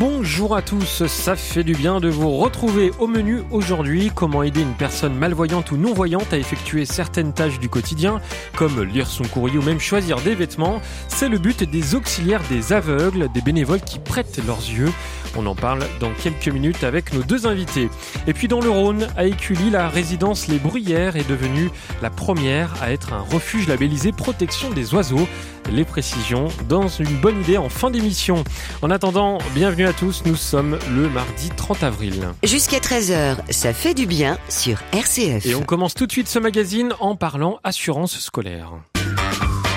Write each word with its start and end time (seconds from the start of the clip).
Bonjour 0.00 0.56
à 0.56 0.62
tous, 0.62 1.06
ça 1.06 1.36
fait 1.36 1.62
du 1.62 1.74
bien 1.74 2.00
de 2.00 2.08
vous 2.08 2.30
retrouver 2.30 2.90
au 3.00 3.06
menu 3.06 3.42
aujourd'hui. 3.50 4.10
Comment 4.14 4.42
aider 4.42 4.62
une 4.62 4.72
personne 4.72 5.14
malvoyante 5.14 5.72
ou 5.72 5.76
non-voyante 5.76 6.32
à 6.32 6.38
effectuer 6.38 6.86
certaines 6.86 7.34
tâches 7.34 7.60
du 7.60 7.68
quotidien, 7.68 8.18
comme 8.56 8.82
lire 8.82 9.06
son 9.06 9.24
courrier 9.24 9.58
ou 9.58 9.62
même 9.62 9.78
choisir 9.78 10.18
des 10.22 10.34
vêtements? 10.34 10.80
C'est 11.08 11.28
le 11.28 11.36
but 11.36 11.64
des 11.64 11.94
auxiliaires 11.94 12.40
des 12.48 12.72
aveugles, 12.72 13.30
des 13.34 13.42
bénévoles 13.42 13.82
qui 13.82 13.98
prêtent 13.98 14.40
leurs 14.46 14.66
yeux. 14.70 14.90
On 15.36 15.44
en 15.44 15.54
parle 15.54 15.84
dans 16.00 16.12
quelques 16.14 16.48
minutes 16.48 16.82
avec 16.82 17.12
nos 17.12 17.22
deux 17.22 17.46
invités. 17.46 17.90
Et 18.26 18.32
puis 18.32 18.48
dans 18.48 18.62
le 18.62 18.70
Rhône, 18.70 19.06
à 19.18 19.26
Écully, 19.26 19.68
la 19.68 19.90
résidence 19.90 20.48
Les 20.48 20.58
Bruyères 20.58 21.16
est 21.16 21.28
devenue 21.28 21.70
la 22.00 22.08
première 22.08 22.72
à 22.82 22.90
être 22.90 23.12
un 23.12 23.20
refuge 23.20 23.68
labellisé 23.68 24.12
protection 24.12 24.70
des 24.70 24.94
oiseaux. 24.94 25.28
Les 25.70 25.84
précisions 25.84 26.48
dans 26.68 26.88
une 26.88 27.20
bonne 27.20 27.40
idée 27.40 27.58
en 27.58 27.68
fin 27.68 27.90
d'émission. 27.90 28.44
En 28.82 28.90
attendant, 28.90 29.38
bienvenue 29.54 29.86
à 29.86 29.92
tous, 29.92 30.22
nous 30.26 30.36
sommes 30.36 30.78
le 30.94 31.08
mardi 31.08 31.50
30 31.56 31.82
avril. 31.82 32.28
Jusqu'à 32.42 32.78
13h, 32.78 33.36
ça 33.50 33.72
fait 33.72 33.94
du 33.94 34.06
bien 34.06 34.38
sur 34.48 34.78
RCF. 34.92 35.46
Et 35.46 35.54
on 35.54 35.62
commence 35.62 35.94
tout 35.94 36.06
de 36.06 36.12
suite 36.12 36.28
ce 36.28 36.38
magazine 36.38 36.92
en 37.00 37.16
parlant 37.16 37.60
assurance 37.62 38.18
scolaire. 38.18 38.72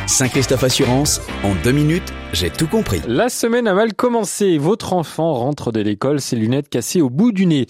Saint-Christophe 0.05 0.66
Assurance, 0.66 1.21
en 1.45 1.55
deux 1.63 1.71
minutes, 1.71 2.13
j'ai 2.34 2.49
tout 2.49 2.67
compris. 2.67 3.02
La 3.07 3.30
semaine 3.30 3.67
a 3.70 3.73
mal 3.73 3.93
commencé. 3.93 4.57
Votre 4.57 4.93
enfant 4.93 5.34
rentre 5.34 5.71
de 5.71 5.79
l'école, 5.79 6.20
ses 6.20 6.35
lunettes 6.35 6.68
cassées 6.68 7.01
au 7.01 7.09
bout 7.09 7.32
du 7.32 7.46
nez. 7.46 7.68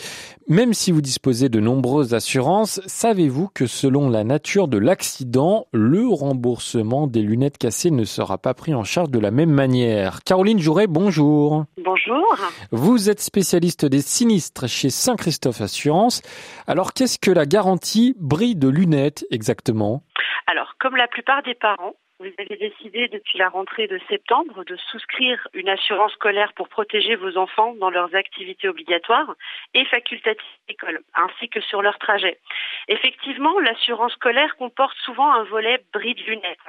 Même 0.50 0.74
si 0.74 0.92
vous 0.92 1.02
disposez 1.02 1.48
de 1.48 1.60
nombreuses 1.60 2.16
assurances, 2.16 2.82
savez-vous 2.88 3.50
que 3.54 3.68
selon 3.68 4.10
la 4.10 4.24
nature 4.24 4.68
de 4.68 4.80
l'accident, 4.80 5.68
le 5.72 6.08
remboursement 6.08 7.06
des 7.06 7.22
lunettes 7.22 7.60
cassées 7.60 7.92
ne 7.92 8.04
sera 8.04 8.40
pas 8.40 8.56
pris 8.56 8.74
en 8.74 8.84
charge 8.84 9.12
de 9.12 9.20
la 9.20 9.32
même 9.32 9.52
manière? 9.52 10.24
Caroline 10.24 10.60
Jouret, 10.60 10.88
bonjour. 10.88 11.66
Bonjour. 11.78 12.36
Vous 12.72 13.12
êtes 13.12 13.22
spécialiste 13.22 13.86
des 13.86 14.02
sinistres 14.02 14.68
chez 14.68 14.90
Saint-Christophe 14.90 15.62
Assurance. 15.62 16.24
Alors 16.66 16.94
qu'est-ce 16.94 17.20
que 17.20 17.32
la 17.32 17.46
garantie 17.46 18.16
brille 18.20 18.56
de 18.56 18.70
lunettes 18.70 19.24
exactement? 19.30 20.02
Alors, 20.48 20.74
comme 20.80 20.98
la 20.98 21.08
plupart 21.08 21.42
des 21.44 21.56
parents, 21.56 21.94
vous 22.24 22.34
avez 22.38 22.56
décidé 22.56 23.10
depuis 23.10 23.38
la 23.38 23.50
rentrée 23.50 23.88
de 23.88 24.00
septembre 24.08 24.64
de 24.64 24.78
souscrire 24.78 25.46
une 25.54 25.68
assurance 25.68 26.14
scolaire 26.14 26.54
pour 26.54 26.70
protéger 26.70 27.16
vos 27.16 27.38
enfants 27.38 27.76
dans 27.76 27.90
leurs 27.90 28.16
activités 28.16 28.70
obligatoires 28.70 29.36
et 29.74 29.84
facultatives 29.86 30.46
d'école, 30.70 31.02
ainsi 31.16 31.50
que 31.50 31.60
sur 31.60 31.82
leur 31.82 32.00
trajet. 32.00 32.40
Effectivement, 32.88 33.60
l'assurance 33.60 34.14
scolaire 34.14 34.56
comporte 34.56 34.96
souvent 35.00 35.34
un 35.34 35.44
volet 35.44 35.84
bride 35.92 36.20
lunettes. 36.26 36.60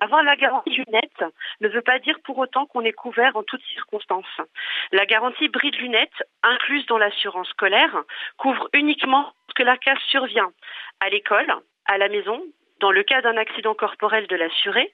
Avoir 0.00 0.22
la 0.22 0.36
garantie 0.36 0.70
lunettes 0.70 1.24
ne 1.60 1.68
veut 1.68 1.82
pas 1.82 1.98
dire 1.98 2.18
pour 2.22 2.38
autant 2.38 2.66
qu'on 2.66 2.82
est 2.82 2.92
couvert 2.92 3.36
en 3.36 3.42
toutes 3.42 3.64
circonstances. 3.72 4.40
La 4.92 5.04
garantie 5.04 5.48
bride 5.48 5.76
lunettes, 5.76 6.22
incluse 6.44 6.86
dans 6.86 6.98
l'assurance 6.98 7.48
scolaire, 7.48 8.04
couvre 8.36 8.68
uniquement 8.72 9.32
ce 9.48 9.54
que 9.54 9.64
la 9.64 9.78
casse 9.78 10.02
survient 10.10 10.52
à 11.00 11.08
l'école, 11.08 11.52
à 11.86 11.98
la 11.98 12.08
maison, 12.08 12.40
dans 12.80 12.90
le 12.90 13.02
cas 13.02 13.22
d'un 13.22 13.36
accident 13.36 13.74
corporel 13.74 14.26
de 14.26 14.36
l'assuré 14.36 14.92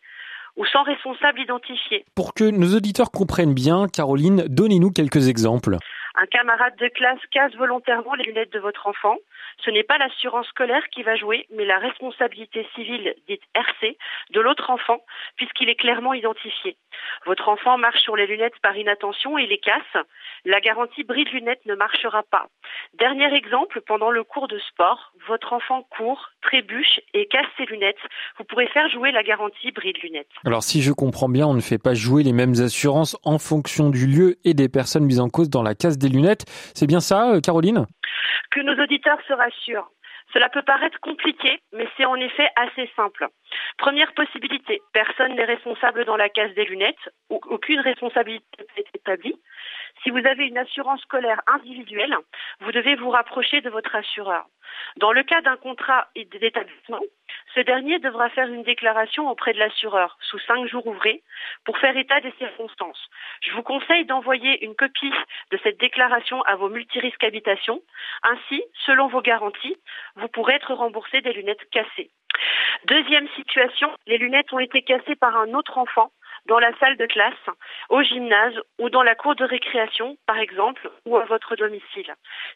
ou 0.57 0.67
sans 0.67 0.83
responsable 0.83 1.41
identifié. 1.41 2.05
Pour 2.15 2.35
que 2.35 2.45
nos 2.45 2.77
auditeurs 2.77 3.11
comprennent 3.11 3.55
bien, 3.55 3.87
Caroline, 3.89 4.45
donnez-nous 4.49 4.91
quelques 4.91 5.29
exemples. 5.29 5.77
Un 6.15 6.27
camarade 6.27 6.77
de 6.79 6.89
classe 6.89 7.21
casse 7.33 7.55
volontairement 7.57 8.15
les 8.15 8.25
lunettes 8.25 8.53
de 8.53 8.59
votre 8.59 8.87
enfant. 8.87 9.17
Ce 9.65 9.71
n'est 9.71 9.83
pas 9.83 9.99
l'assurance 9.99 10.47
scolaire 10.49 10.83
qui 10.91 11.03
va 11.03 11.17
jouer, 11.17 11.47
mais 11.55 11.65
la 11.65 11.79
responsabilité 11.79 12.67
civile 12.75 13.15
dite 13.29 13.43
RC 13.55 13.97
de 14.31 14.41
l'autre 14.41 14.71
enfant, 14.71 15.05
puisqu'il 15.37 15.69
est 15.69 15.77
clairement 15.77 16.15
identifié. 16.15 16.77
Votre 17.27 17.49
enfant 17.49 17.79
marche 17.79 18.01
sur 18.01 18.17
les 18.17 18.27
lunettes 18.27 18.59
par 18.63 18.77
inattention 18.77 19.39
et 19.39 19.47
les 19.47 19.59
casse. 19.59 20.05
La 20.45 20.61
garantie 20.61 21.05
bride 21.05 21.29
lunettes 21.33 21.65
ne 21.67 21.75
marchera 21.75 22.23
pas. 22.25 22.49
Dernier 22.99 23.33
exemple, 23.35 23.81
pendant 23.87 24.11
le 24.11 24.25
cours 24.25 24.49
de 24.49 24.59
sport, 24.59 25.13
votre 25.29 25.53
enfant 25.53 25.83
court, 25.97 26.31
trébuche 26.43 27.01
et 27.15 27.27
casse 27.27 27.47
ses 27.57 27.67
lunettes. 27.67 27.97
Vous 28.39 28.45
pourrez 28.45 28.67
faire 28.69 28.89
jouer 28.91 29.13
la 29.13 29.23
garantie 29.23 29.71
bride 29.71 29.99
lunettes. 30.03 30.29
Alors 30.45 30.63
si 30.63 30.83
je 30.83 30.93
comprends 30.93 31.29
bien, 31.29 31.47
on 31.47 31.55
ne 31.55 31.61
fait 31.61 31.79
pas 31.79 31.95
jouer 31.95 32.23
les 32.23 32.33
mêmes 32.33 32.55
assurances 32.61 33.17
en 33.25 33.39
fonction 33.39 33.91
du 33.91 34.07
lieu 34.07 34.37
et 34.45 34.55
des 34.55 34.69
personnes 34.69 35.05
mises 35.05 35.21
en 35.21 35.29
cause 35.29 35.51
dans 35.51 35.63
la 35.63 35.75
casse 35.75 35.99
des 35.99 36.09
lunettes. 36.09 36.45
C'est 36.75 36.87
bien 36.87 37.01
ça, 37.01 37.31
euh, 37.33 37.41
Caroline? 37.41 37.87
Que 38.51 38.61
nos 38.61 38.81
auditeurs 38.83 39.19
se 39.27 39.33
rassurent. 39.33 39.91
Cela 40.33 40.49
peut 40.49 40.63
paraître 40.63 40.99
compliqué, 41.01 41.61
mais 41.73 41.87
c'est 41.97 42.05
en 42.05 42.17
effet 42.17 42.49
assez 42.57 42.91
simple. 42.97 43.29
Première 43.77 44.15
possibilité, 44.15 44.81
personne 44.93 45.35
n'est 45.35 45.45
responsable 45.45 46.05
dans 46.05 46.17
la 46.17 46.29
casse 46.29 46.55
des 46.55 46.65
lunettes, 46.65 47.11
aucune 47.29 47.81
responsabilité 47.81 48.47
n'est 48.77 48.85
établie. 48.95 49.39
Si 50.03 50.11
vous 50.11 50.27
avez 50.27 50.47
une 50.47 50.59
assurance 50.59 51.01
scolaire 51.03 51.41
individuelle, 51.47 52.17
vous 52.61 52.73
devez 52.73 52.97
vous 52.97 53.11
rapprocher 53.11 53.61
de 53.61 53.71
votre 53.71 53.95
assureur. 53.95 54.47
Dans 54.97 55.13
le 55.13 55.23
cas 55.23 55.41
d'un 55.43 55.57
contrat 55.57 56.09
d'établissement, 56.17 57.01
ce 57.55 57.61
dernier 57.61 57.99
devra 57.99 58.31
faire 58.31 58.49
une 58.49 58.63
déclaration 58.63 59.31
auprès 59.31 59.53
de 59.53 59.59
l'assureur 59.59 60.17
sous 60.21 60.39
cinq 60.41 60.67
jours 60.67 60.87
ouvrés 60.87 61.23
pour 61.65 61.79
faire 61.79 61.97
état 61.97 62.21
des 62.21 62.33
circonstances. 62.39 63.09
Je 63.43 63.53
vous 63.53 63.63
conseille 63.63 64.07
d'envoyer 64.07 64.65
une 64.65 64.75
copie 64.75 65.13
de 65.51 65.59
cette 65.63 65.79
déclaration 65.79 66.43
à 66.43 66.57
vos 66.57 66.69
multirisques 66.69 67.25
habitations. 67.25 67.83
Ainsi, 68.23 68.65
selon 68.87 69.09
vos 69.09 69.21
garanties, 69.21 69.77
vous 70.17 70.29
pourrez 70.29 70.55
être 70.55 70.75
remboursé 70.75 71.21
des 71.21 71.33
lunettes 71.33 71.69
cassées. 71.71 72.11
Deuxième 72.87 73.29
situation, 73.37 73.91
les 74.07 74.19
lunettes 74.19 74.53
ont 74.53 74.59
été 74.59 74.83
cassées 74.83 75.17
par 75.17 75.37
un 75.37 75.53
autre 75.55 75.79
enfant 75.79 76.11
dans 76.47 76.59
la 76.59 76.77
salle 76.79 76.97
de 76.97 77.07
classe, 77.07 77.35
au 77.89 78.03
gymnase 78.03 78.55
ou 78.79 78.91
dans 78.91 79.03
la 79.03 79.15
cour 79.15 79.35
de 79.35 79.45
récréation, 79.45 80.17
par 80.27 80.39
exemple, 80.39 80.91
ou 81.07 81.17
à 81.17 81.25
votre 81.25 81.57
domicile. 81.57 82.15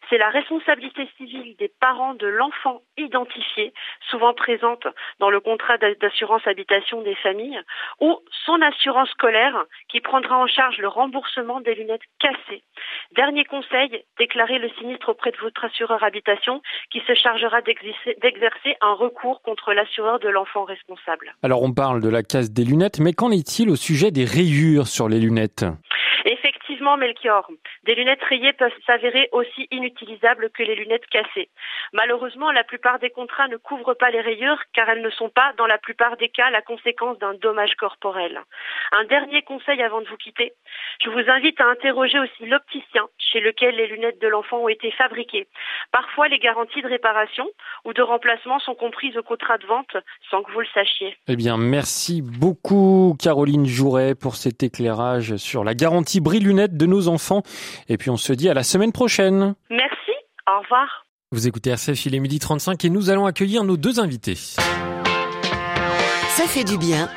C'est 0.09 0.19
la 0.19 0.31
responsabilité 0.31 1.09
civile 1.17 1.55
des 1.59 1.71
parents 1.81 2.15
de 2.15 2.27
l'enfant 2.27 2.83
identifié, 2.97 3.73
souvent 4.11 4.35
présente 4.35 4.87
dans 5.21 5.31
le 5.31 5.41
contrat 5.41 5.79
d'assurance 5.79 6.47
habitation 6.47 7.03
des 7.03 7.15
familles, 7.17 7.61
ou 8.01 8.19
son 8.45 8.61
assurance 8.63 9.11
scolaire 9.11 9.65
qui 9.89 10.01
prendra 10.01 10.37
en 10.37 10.47
charge 10.47 10.79
le 10.79 10.89
remboursement 10.89 11.61
des 11.61 11.75
lunettes 11.75 12.03
cassées. 12.19 12.63
Dernier 13.15 13.45
conseil, 13.45 14.05
déclarez 14.19 14.59
le 14.59 14.69
sinistre 14.79 15.11
auprès 15.11 15.31
de 15.31 15.37
votre 15.39 15.65
assureur 15.65 16.03
habitation 16.03 16.61
qui 16.91 17.01
se 17.07 17.15
chargera 17.15 17.61
d'exercer 17.63 18.77
un 18.81 18.93
recours 18.95 19.43
contre 19.43 19.73
l'assureur 19.73 20.19
de 20.19 20.29
l'enfant 20.29 20.65
responsable. 20.65 21.35
Alors 21.43 21.63
on 21.63 21.73
parle 21.73 22.01
de 22.01 22.09
la 22.09 22.23
casse 22.23 22.51
des 22.51 22.65
lunettes, 22.65 22.99
mais 22.99 23.13
qu'en 23.13 23.31
est-il 23.31 23.71
au 23.77 23.79
sujet 23.79 24.11
des 24.11 24.25
rayures 24.25 24.89
sur 24.89 25.07
les 25.07 25.21
lunettes 25.21 25.67
Melchior, 26.95 27.51
des 27.85 27.97
lunettes 27.97 28.23
rayées 28.23 28.53
peuvent 28.53 28.71
s'avérer 28.87 29.29
aussi 29.33 29.67
inutilisables 29.73 30.51
que 30.51 30.63
les 30.63 30.77
lunettes 30.77 31.07
cassées. 31.07 31.49
Malheureusement, 31.93 32.53
la 32.53 32.63
plupart 32.63 33.01
des 33.01 33.11
contrats 33.11 33.49
ne 33.49 33.57
couvrent 33.57 33.95
pas 33.95 34.11
les 34.11 34.21
rayures 34.21 34.63
car 34.73 34.89
elles 34.89 35.03
ne 35.03 35.11
sont 35.11 35.29
pas, 35.29 35.53
dans 35.59 35.67
la 35.67 35.79
plupart 35.79 36.17
des 36.17 36.29
cas, 36.29 36.51
la 36.51 36.63
conséquence 36.63 37.19
d'un 37.19 37.35
dommage 37.35 37.75
corporel. 37.75 38.41
Un 38.93 39.05
dernier 39.05 39.43
conseil 39.43 39.83
avant 39.83 40.01
de 40.01 40.07
vous 40.07 40.17
quitter. 40.17 40.53
Je 41.03 41.11
vous 41.11 41.29
invite 41.29 41.61
à 41.61 41.67
interroger 41.67 42.19
aussi 42.21 42.47
l'opticien 42.47 43.09
chez 43.19 43.41
lequel 43.41 43.75
les 43.75 43.89
lunettes 43.89 44.21
de 44.21 44.29
l'enfant 44.29 44.59
ont 44.59 44.69
été 44.69 44.91
fabriquées. 44.93 45.49
Parfois, 45.91 46.29
les 46.29 46.39
garanties 46.39 46.83
de 46.83 46.89
réparation 46.89 47.49
ou 47.85 47.93
de 47.93 48.03
remplacement 48.03 48.59
sont 48.61 48.75
comprises 48.75 49.17
au 49.17 49.23
contrat 49.23 49.59
de 49.59 49.67
vente 49.67 49.97
sans 50.31 50.43
que 50.43 50.53
vous 50.53 50.61
le 50.61 50.67
sachiez. 50.73 51.17
Eh 51.27 51.37
bien, 51.37 51.57
merci 51.57 52.23
beaucoup 52.23 53.17
Caroline 53.21 53.67
Jouret 53.67 54.15
pour 54.15 54.37
cet 54.37 54.63
éclairage 54.63 55.37
sur 55.37 55.65
la 55.65 55.75
garantie 55.75 56.21
brille 56.21 56.41
lunettes 56.41 56.76
de 56.77 56.87
nos 56.87 57.09
enfants. 57.09 57.43
Et 57.89 57.97
puis 57.97 58.11
on 58.11 58.17
se 58.17 58.33
dit 58.33 58.49
à 58.49 58.55
la 58.55 58.63
semaine 58.63 58.93
prochaine. 58.93 59.55
Merci, 59.71 60.13
au 60.49 60.61
revoir. 60.63 61.05
Vous 61.33 61.49
écoutez 61.49 61.71
RCF, 61.71 62.07
il 62.07 62.15
est 62.15 62.21
midi 62.21 62.39
35 62.39 62.85
et 62.85 62.91
nous 62.91 63.11
allons 63.11 63.27
accueillir 63.27 63.65
nos 63.65 63.77
deux 63.77 63.99
invités. 63.99 64.37
Ça 64.37 64.63
fait 66.47 66.65
du 66.65 66.79
bien, 66.79 67.09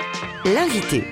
l'invité. 0.46 1.04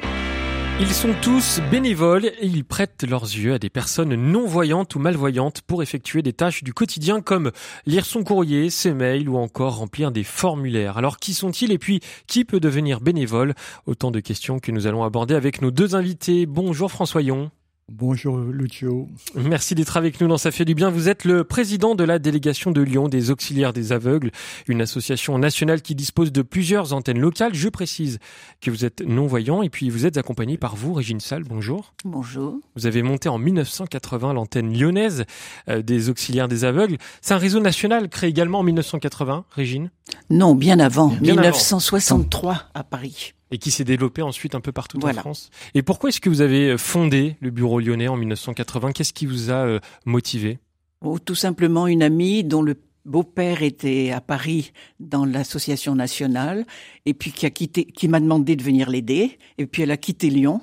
Ils 0.80 0.94
sont 0.94 1.16
tous 1.24 1.60
bénévoles 1.72 2.26
et 2.26 2.46
ils 2.46 2.64
prêtent 2.64 3.04
leurs 3.04 3.24
yeux 3.24 3.54
à 3.54 3.60
des 3.60 3.70
personnes 3.70 4.14
non-voyantes 4.14 4.94
ou 4.94 5.00
malvoyantes 5.00 5.64
pour 5.64 5.82
effectuer 5.82 6.22
des 6.22 6.34
tâches 6.34 6.64
du 6.64 6.72
quotidien 6.72 7.20
comme 7.20 7.52
lire 7.88 8.06
son 8.06 8.24
courrier, 8.24 8.70
ses 8.70 8.94
mails 8.94 9.28
ou 9.28 9.38
encore 9.38 9.78
remplir 9.78 10.12
des 10.12 10.24
formulaires. 10.24 11.00
Alors 11.00 11.18
qui 11.18 11.34
sont-ils 11.34 11.72
et 11.72 11.80
puis 11.80 12.00
qui 12.28 12.46
peut 12.46 12.60
devenir 12.60 13.02
bénévole? 13.02 13.56
Autant 13.88 14.12
de 14.12 14.20
questions 14.20 14.60
que 14.60 14.72
nous 14.72 14.86
allons 14.86 15.04
aborder 15.04 15.34
avec 15.34 15.64
nos 15.64 15.72
deux 15.72 15.96
invités. 15.96 16.46
Bonjour 16.46 16.92
François 16.92 17.24
Yon. 17.24 17.50
Bonjour 17.90 18.38
Lucio. 18.40 19.08
Merci 19.34 19.74
d'être 19.74 19.96
avec 19.96 20.20
nous 20.20 20.28
dans 20.28 20.38
Ça 20.38 20.52
fait 20.52 20.66
du 20.66 20.76
bien. 20.76 20.90
Vous 20.90 21.08
êtes 21.08 21.24
le 21.24 21.46
président 21.46 21.96
de 21.96 22.04
la 22.04 22.20
délégation 22.20 22.72
de 22.72 22.82
Lyon 22.82 23.08
des 23.08 23.32
auxiliaires 23.32 23.72
des 23.72 23.94
aveugles, 23.94 24.32
une 24.68 24.82
association 24.82 25.38
nationale 25.38 25.82
qui 25.82 25.96
dispose 25.96 26.34
de 26.34 26.42
plusieurs 26.42 26.92
antennes 26.92 27.20
locales. 27.20 27.54
Je 27.54 27.70
précise 27.70 28.20
que 28.60 28.72
vous 28.72 28.84
êtes 28.84 29.00
non-voyant 29.00 29.62
et 29.62 29.70
puis 29.70 29.90
vous 29.90 30.06
êtes 30.06 30.18
accompagné 30.18 30.58
par 30.58 30.76
vous, 30.76 30.94
Régine 30.94 31.22
Salle. 31.22 31.44
Bonjour. 31.46 31.94
Bonjour. 32.04 32.60
Vous 32.76 32.88
avez 32.88 33.04
monté 33.04 33.30
en 33.30 33.38
1980 33.38 34.34
l'antenne 34.34 34.78
lyonnaise 34.78 35.24
euh, 35.70 35.82
des 35.82 36.10
auxiliaires 36.10 36.50
des 36.50 36.66
aveugles. 36.66 36.98
C'est 37.22 37.36
un 37.36 37.38
réseau 37.38 37.62
national 37.62 38.10
créé 38.10 38.30
également 38.30 38.60
en 38.60 38.64
1980, 38.64 39.46
Régine? 39.52 39.92
Non, 40.30 40.56
bien 40.56 40.80
avant, 40.80 41.16
1963 41.22 42.64
à 42.74 42.84
Paris 42.84 43.34
et 43.52 43.58
qui 43.58 43.72
s'est 43.72 43.84
développé 43.84 44.22
ensuite 44.22 44.56
un 44.56 44.62
peu 44.62 44.72
partout 44.72 45.00
en 45.04 45.14
France. 45.14 45.50
Et 45.74 45.82
pourquoi 45.82 46.10
est-ce 46.10 46.22
que 46.22 46.30
vous 46.30 46.42
avez 46.42 46.72
euh, 46.72 46.78
fondé 46.78 47.38
le 47.40 47.50
bureau 47.50 47.80
lyonnais 47.80 48.08
en 48.08 48.18
1980 48.18 48.92
Qu'est-ce 48.92 49.14
qui 49.14 49.26
vous 49.26 49.50
a 49.52 49.66
euh, 49.66 49.80
motivé? 50.06 50.60
Oh, 51.02 51.20
Tout 51.20 51.36
simplement 51.36 51.88
une 51.88 52.04
amie 52.04 52.44
dont 52.44 52.62
le 52.62 52.76
beau-père 53.06 53.64
était 53.64 54.12
à 54.12 54.20
Paris 54.20 54.74
dans 55.00 55.24
l'association 55.24 55.96
nationale 55.96 56.66
et 57.06 57.14
puis 57.14 57.32
qui 57.32 57.46
a 57.46 57.50
quitté, 57.50 57.86
qui 57.86 58.08
m'a 58.08 58.20
demandé 58.20 58.56
de 58.56 58.64
venir 58.64 58.90
l'aider 58.90 59.38
et 59.58 59.66
puis 59.66 59.84
elle 59.84 59.92
a 59.92 59.98
quitté 59.98 60.30
Lyon 60.30 60.60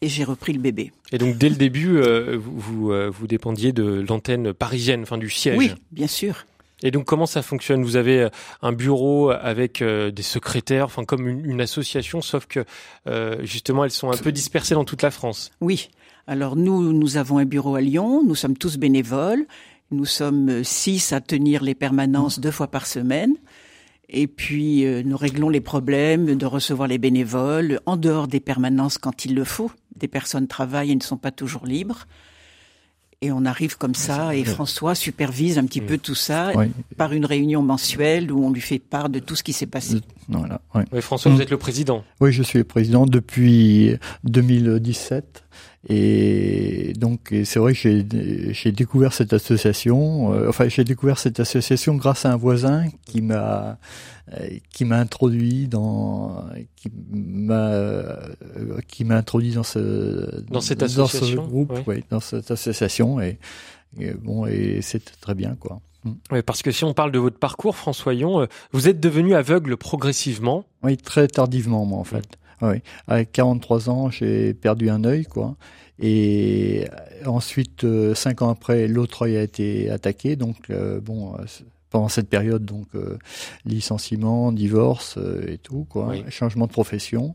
et 0.00 0.08
j'ai 0.08 0.24
repris 0.24 0.52
le 0.52 0.60
bébé. 0.60 0.92
Et 1.12 1.18
donc 1.18 1.38
dès 1.38 1.48
le 1.48 1.56
début, 1.56 1.96
euh, 1.96 2.36
vous, 2.38 2.58
vous, 2.58 2.92
vous 3.10 3.26
dépendiez 3.26 3.72
de 3.72 4.04
l'antenne 4.06 4.52
parisienne, 4.52 5.02
enfin 5.02 5.16
du 5.16 5.30
siège? 5.30 5.56
Oui, 5.56 5.70
bien 5.90 6.06
sûr. 6.06 6.44
Et 6.82 6.90
donc 6.90 7.06
comment 7.06 7.26
ça 7.26 7.42
fonctionne? 7.42 7.82
Vous 7.82 7.96
avez 7.96 8.22
euh, 8.22 8.28
un 8.62 8.72
bureau 8.72 9.30
avec 9.30 9.82
euh, 9.82 10.10
des 10.10 10.22
secrétaires, 10.22 10.84
enfin 10.84 11.04
comme 11.04 11.26
une, 11.26 11.60
association, 11.60 12.22
sauf 12.22 12.46
que 12.46 12.64
euh, 13.06 13.44
justement 13.44 13.84
elles 13.84 13.90
sont 13.90 14.10
un 14.10 14.16
peu 14.16 14.32
dispersées 14.32 14.74
dans 14.74 14.84
toute 14.84 15.02
la 15.02 15.10
France. 15.10 15.50
Oui. 15.60 15.90
Alors 16.26 16.56
nous, 16.56 16.92
nous 16.92 17.16
avons 17.16 17.38
un 17.38 17.44
bureau 17.44 17.74
à 17.74 17.80
Lyon. 17.80 18.22
Nous 18.24 18.34
sommes 18.34 18.56
tous 18.56 18.76
bénévoles. 18.76 19.46
Nous 19.90 20.04
sommes 20.04 20.62
six 20.62 21.12
à 21.12 21.20
tenir 21.20 21.64
les 21.64 21.74
permanences 21.74 22.38
deux 22.38 22.50
fois 22.50 22.68
par 22.68 22.86
semaine. 22.86 23.34
Et 24.10 24.26
puis 24.26 24.84
nous 25.04 25.16
réglons 25.16 25.48
les 25.48 25.60
problèmes 25.60 26.36
de 26.36 26.46
recevoir 26.46 26.86
les 26.86 26.98
bénévoles 26.98 27.80
en 27.86 27.96
dehors 27.96 28.28
des 28.28 28.40
permanences 28.40 28.98
quand 28.98 29.24
il 29.24 29.34
le 29.34 29.44
faut. 29.44 29.70
Des 29.96 30.08
personnes 30.08 30.48
travaillent 30.48 30.92
et 30.92 30.96
ne 30.96 31.02
sont 31.02 31.16
pas 31.16 31.30
toujours 31.30 31.66
libres. 31.66 32.06
Et 33.20 33.32
on 33.32 33.44
arrive 33.44 33.76
comme 33.76 33.96
ça, 33.96 34.36
et 34.36 34.44
François 34.44 34.94
supervise 34.94 35.58
un 35.58 35.64
petit 35.64 35.80
peu 35.80 35.98
tout 35.98 36.14
ça 36.14 36.52
par 36.96 37.12
une 37.12 37.26
réunion 37.26 37.62
mensuelle 37.62 38.30
où 38.30 38.44
on 38.44 38.52
lui 38.52 38.60
fait 38.60 38.78
part 38.78 39.08
de 39.08 39.18
tout 39.18 39.34
ce 39.34 39.42
qui 39.42 39.52
s'est 39.52 39.66
passé. 39.66 39.96
Voilà, 40.28 40.60
oui. 40.76 40.82
François, 41.00 41.32
vous 41.32 41.38
mm. 41.38 41.42
êtes 41.42 41.50
le 41.50 41.56
président. 41.56 42.04
Oui, 42.20 42.32
je 42.32 42.44
suis 42.44 42.58
le 42.58 42.64
président 42.64 43.06
depuis 43.06 43.96
2017. 44.22 45.47
Et 45.86 46.92
donc, 46.96 47.32
c'est 47.44 47.58
vrai 47.58 47.72
que 47.72 47.78
j'ai 47.78 48.72
découvert 48.72 49.12
cette 49.12 49.32
association. 49.32 50.32
Euh, 50.34 50.48
enfin, 50.48 50.68
j'ai 50.68 50.82
découvert 50.82 51.18
cette 51.18 51.38
association 51.38 51.94
grâce 51.94 52.26
à 52.26 52.32
un 52.32 52.36
voisin 52.36 52.86
qui 53.06 53.22
m'a 53.22 53.78
euh, 54.32 54.48
qui 54.70 54.84
m'a 54.84 54.98
introduit 54.98 55.68
dans 55.68 56.44
qui 56.74 56.90
m'a 57.10 57.68
euh, 57.68 58.16
qui 58.88 59.04
m'a 59.04 59.16
introduit 59.16 59.52
dans 59.52 59.62
ce 59.62 60.40
dans 60.50 60.60
cette 60.60 60.82
association, 60.82 61.46
groupe, 61.46 61.72
dans 62.10 62.20
cette 62.20 62.50
association 62.50 63.20
et, 63.20 63.38
bon 64.20 64.46
et 64.46 64.80
c'était 64.82 65.12
très 65.20 65.34
bien 65.34 65.54
quoi. 65.54 65.80
Mm. 66.04 66.10
Oui, 66.32 66.42
parce 66.42 66.62
que 66.62 66.72
si 66.72 66.82
on 66.84 66.92
parle 66.92 67.12
de 67.12 67.20
votre 67.20 67.38
parcours, 67.38 67.76
François 67.76 68.14
Yon, 68.14 68.48
vous 68.72 68.88
êtes 68.88 68.98
devenu 68.98 69.34
aveugle 69.34 69.76
progressivement. 69.76 70.64
Oui, 70.82 70.96
très 70.96 71.28
tardivement, 71.28 71.84
moi, 71.84 71.98
en 71.98 72.04
fait. 72.04 72.38
Oui, 72.62 72.82
avec 73.06 73.32
43 73.32 73.90
ans, 73.90 74.10
j'ai 74.10 74.54
perdu 74.54 74.90
un 74.90 75.04
œil, 75.04 75.24
quoi. 75.24 75.56
Et 76.00 76.86
ensuite, 77.26 77.84
euh, 77.84 78.14
cinq 78.14 78.42
ans 78.42 78.50
après, 78.50 78.86
l'autre 78.86 79.22
œil 79.22 79.36
a 79.36 79.42
été 79.42 79.90
attaqué. 79.90 80.36
Donc, 80.36 80.70
euh, 80.70 81.00
bon, 81.00 81.34
euh, 81.34 81.44
pendant 81.90 82.08
cette 82.08 82.28
période, 82.28 82.64
donc 82.64 82.88
licenciement, 83.64 84.52
divorce 84.52 85.18
et 85.46 85.56
tout, 85.56 85.86
quoi, 85.88 86.12
changement 86.28 86.66
de 86.66 86.70
profession. 86.70 87.34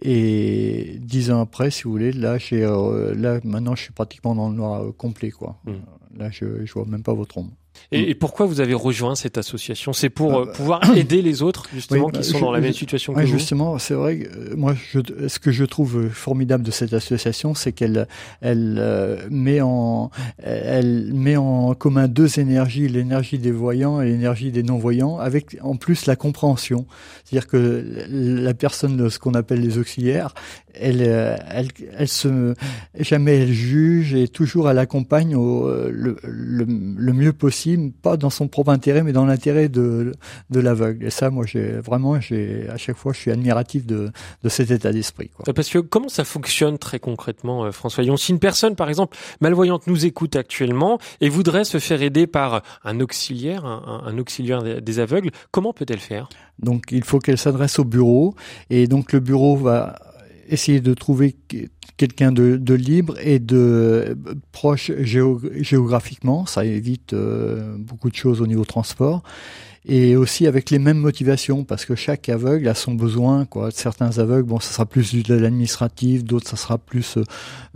Et 0.00 0.96
dix 1.00 1.30
ans 1.30 1.42
après, 1.42 1.70
si 1.70 1.82
vous 1.82 1.90
voulez, 1.90 2.12
là, 2.12 2.38
j'ai, 2.38 2.62
là, 2.62 3.40
maintenant, 3.44 3.74
je 3.74 3.82
suis 3.82 3.92
pratiquement 3.92 4.34
dans 4.34 4.48
le 4.48 4.54
noir 4.54 4.84
complet, 4.96 5.30
quoi. 5.30 5.58
Hmm. 5.66 6.18
Là, 6.18 6.30
je, 6.30 6.64
je 6.64 6.72
vois 6.72 6.86
même 6.86 7.02
pas 7.02 7.12
votre 7.12 7.36
ombre. 7.36 7.52
Mm. 7.92 7.96
Et, 7.96 8.14
pourquoi 8.14 8.46
vous 8.46 8.60
avez 8.60 8.74
rejoint 8.74 9.14
cette 9.14 9.38
association? 9.38 9.92
C'est 9.92 10.10
pour 10.10 10.36
euh, 10.36 10.46
pouvoir 10.52 10.80
aider 10.96 11.22
les 11.22 11.42
autres 11.42 11.68
justement 11.72 12.08
qui 12.08 12.18
bah, 12.18 12.22
sont 12.22 12.40
dans 12.40 12.52
la 12.52 12.60
même 12.60 12.72
situation 12.72 13.12
que 13.14 13.20
vous? 13.20 13.26
Justement, 13.26 13.78
c'est 13.78 13.94
vrai. 13.94 14.18
Que, 14.18 14.28
euh, 14.28 14.56
moi, 14.56 14.74
je, 14.74 15.00
ce 15.28 15.38
que 15.38 15.50
je 15.50 15.64
trouve 15.64 16.08
formidable 16.08 16.64
de 16.64 16.70
cette 16.70 16.92
association, 16.92 17.54
c'est 17.54 17.72
qu'elle 17.72 18.06
elle 18.40 18.76
euh, 18.78 19.18
met 19.30 19.60
en 19.60 20.10
elle 20.38 21.12
met 21.12 21.36
en 21.36 21.74
commun 21.74 22.08
deux 22.08 22.38
énergies, 22.38 22.88
l'énergie 22.88 23.38
des 23.38 23.52
voyants 23.52 24.00
et 24.00 24.06
l'énergie 24.06 24.50
des 24.50 24.62
non-voyants, 24.62 25.18
avec 25.18 25.56
en 25.62 25.76
plus 25.76 26.06
la 26.06 26.16
compréhension. 26.16 26.86
C'est-à-dire 27.24 27.48
que 27.48 27.84
la 28.08 28.54
personne, 28.54 29.10
ce 29.10 29.18
qu'on 29.18 29.34
appelle 29.34 29.60
les 29.60 29.78
auxiliaires, 29.78 30.34
elle, 30.74 31.02
elle, 31.02 31.68
elle 31.96 32.08
se 32.08 32.54
jamais 32.98 33.38
elle 33.42 33.52
juge 33.52 34.14
et 34.14 34.28
toujours 34.28 34.70
elle 34.70 34.78
accompagne 34.78 35.34
au, 35.36 35.68
le, 35.68 36.16
le, 36.22 36.66
le 36.66 37.12
mieux 37.12 37.32
possible 37.32 37.92
pas 37.92 38.16
dans 38.16 38.30
son 38.30 38.48
propre 38.48 38.70
intérêt, 38.70 39.02
mais 39.02 39.12
dans 39.12 39.26
l'intérêt 39.26 39.68
de, 39.68 40.12
de 40.50 40.60
l'aveugle. 40.60 41.06
Et 41.06 41.10
ça, 41.10 41.30
moi, 41.30 41.44
j'ai 41.46 41.72
vraiment, 41.72 42.20
j'ai 42.20 42.68
à 42.68 42.76
chaque 42.76 42.96
fois, 42.96 43.12
je 43.12 43.18
suis 43.18 43.30
admiratif 43.30 43.86
de, 43.86 44.10
de 44.42 44.48
cet 44.48 44.70
état 44.70 44.92
d'esprit. 44.92 45.30
Parce 45.54 45.68
que 45.68 45.78
comment 45.78 46.08
ça 46.08 46.24
fonctionne 46.24 46.78
très 46.78 46.98
concrètement, 46.98 47.64
euh, 47.64 47.72
François 47.72 48.04
Yon? 48.04 48.16
Si 48.16 48.32
une 48.32 48.38
personne, 48.38 48.76
par 48.76 48.88
exemple, 48.88 49.16
malvoyante 49.40 49.86
nous 49.86 50.06
écoute 50.06 50.36
actuellement 50.36 50.98
et 51.20 51.28
voudrait 51.28 51.64
se 51.64 51.78
faire 51.78 52.02
aider 52.02 52.26
par 52.26 52.62
un 52.84 53.00
auxiliaire, 53.00 53.64
un, 53.64 54.02
un 54.06 54.18
auxiliaire 54.18 54.80
des 54.80 54.98
aveugles, 54.98 55.30
comment 55.50 55.72
peut-elle 55.72 55.98
faire? 55.98 56.28
Donc, 56.58 56.86
il 56.90 57.04
faut 57.04 57.18
qu'elle 57.18 57.38
s'adresse 57.38 57.78
au 57.78 57.84
bureau 57.84 58.34
et 58.68 58.86
donc 58.86 59.12
le 59.12 59.20
bureau 59.20 59.56
va 59.56 59.98
essayer 60.50 60.80
de 60.80 60.94
trouver 60.94 61.36
quelqu'un 61.96 62.32
de, 62.32 62.56
de, 62.56 62.74
libre 62.74 63.14
et 63.22 63.38
de 63.38 64.16
proche 64.52 64.90
géographiquement, 65.00 66.46
ça 66.46 66.64
évite 66.64 67.12
euh, 67.12 67.76
beaucoup 67.78 68.10
de 68.10 68.14
choses 68.14 68.40
au 68.40 68.46
niveau 68.46 68.64
transport. 68.64 69.22
Et 69.86 70.14
aussi 70.14 70.46
avec 70.46 70.68
les 70.68 70.78
mêmes 70.78 70.98
motivations 70.98 71.64
parce 71.64 71.86
que 71.86 71.94
chaque 71.94 72.28
aveugle 72.28 72.68
a 72.68 72.74
son 72.74 72.92
besoin 72.92 73.46
quoi. 73.46 73.70
Certains 73.70 74.18
aveugles 74.18 74.46
bon 74.46 74.60
ça 74.60 74.72
sera 74.72 74.84
plus 74.84 75.14
de 75.14 75.34
l'administratif 75.34 76.22
d'autres 76.22 76.50
ça 76.50 76.56
sera 76.56 76.76
plus 76.76 77.16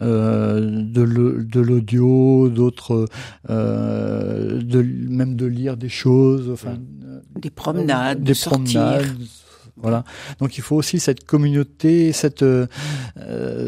euh, 0.02 0.82
de 0.82 1.60
l'audio 1.60 2.50
d'autres 2.50 3.08
euh, 3.48 4.60
de 4.62 4.82
même 4.82 5.34
de 5.34 5.46
lire 5.46 5.78
des 5.78 5.88
choses 5.88 6.50
enfin 6.52 6.76
des 7.40 7.48
promenades 7.48 8.22
des 8.22 8.34
promenades 8.34 9.16
voilà. 9.76 10.04
Donc 10.38 10.56
il 10.56 10.62
faut 10.62 10.76
aussi 10.76 11.00
cette 11.00 11.24
communauté, 11.24 12.12
cette 12.12 12.42
euh, 12.42 12.66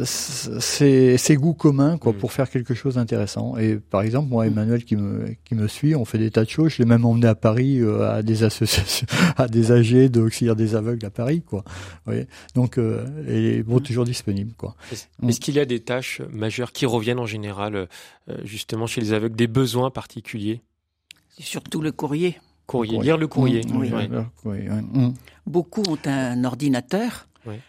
ces, 0.04 1.18
ces, 1.18 1.36
goûts 1.36 1.54
communs 1.54 1.98
quoi 1.98 2.12
mm. 2.12 2.16
pour 2.16 2.32
faire 2.32 2.48
quelque 2.48 2.74
chose 2.74 2.94
d'intéressant. 2.94 3.56
Et 3.56 3.76
par 3.76 4.02
exemple 4.02 4.28
moi 4.28 4.44
mm. 4.44 4.48
Emmanuel 4.48 4.84
qui 4.84 4.94
me 4.94 5.34
qui 5.44 5.56
me 5.56 5.66
suit, 5.66 5.96
on 5.96 6.04
fait 6.04 6.18
des 6.18 6.30
tas 6.30 6.44
de 6.44 6.50
choses. 6.50 6.72
Je 6.72 6.78
l'ai 6.78 6.88
même 6.88 7.04
emmené 7.04 7.26
à 7.26 7.34
Paris 7.34 7.80
euh, 7.80 8.08
à 8.08 8.22
des 8.22 8.44
associations, 8.44 9.06
à 9.36 9.48
des 9.48 9.72
AG 9.72 10.08
d'auxiliaires 10.08 10.54
des 10.54 10.76
aveugles 10.76 11.04
à 11.04 11.10
Paris 11.10 11.42
quoi. 11.42 11.64
Oui. 12.06 12.24
Donc 12.54 12.78
euh, 12.78 13.04
et 13.28 13.64
bon 13.64 13.80
toujours 13.80 14.04
disponible 14.04 14.52
quoi. 14.56 14.76
Est-ce 14.92 15.40
qu'il 15.40 15.54
y 15.54 15.60
a 15.60 15.64
des 15.64 15.80
tâches 15.80 16.22
majeures 16.30 16.70
qui 16.70 16.86
reviennent 16.86 17.18
en 17.18 17.26
général 17.26 17.74
euh, 18.28 18.36
justement 18.44 18.86
chez 18.86 19.00
les 19.00 19.12
aveugles, 19.12 19.34
des 19.34 19.48
besoins 19.48 19.90
particuliers? 19.90 20.62
Surtout 21.38 21.82
le 21.82 21.92
courrier. 21.92 22.38
Courrier, 22.66 23.00
lire 23.00 23.16
le 23.16 23.28
courrier. 23.28 23.62
Mm. 23.64 25.12
Beaucoup 25.46 25.82
ont 25.88 25.98
un 26.04 26.44
ordinateur. 26.44 27.28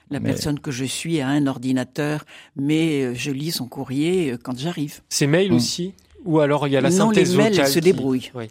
La 0.10 0.20
personne 0.20 0.60
que 0.60 0.72
je 0.72 0.86
suis 0.86 1.22
a 1.22 1.27
un 1.27 1.48
ordinateur, 1.48 2.25
mais 2.56 3.04
euh, 3.04 3.13
je 3.13 3.32
lis 3.32 3.51
son 3.51 3.68
courrier 3.68 4.32
euh, 4.32 4.38
quand 4.42 4.58
j'arrive. 4.58 5.01
C'est 5.10 5.27
mail 5.27 5.51
mm. 5.51 5.56
aussi? 5.56 5.94
Ou 6.25 6.39
alors 6.39 6.68
il 6.68 6.72
y 6.72 6.77
a 6.77 6.82
la 6.82 6.89
synthèse 6.89 7.32
vocale. 7.32 7.44
Non, 7.44 7.51
les 7.51 7.58
mails 7.60 7.68
se 7.68 7.80
débrouillent. 7.80 8.32
Oui. 8.34 8.48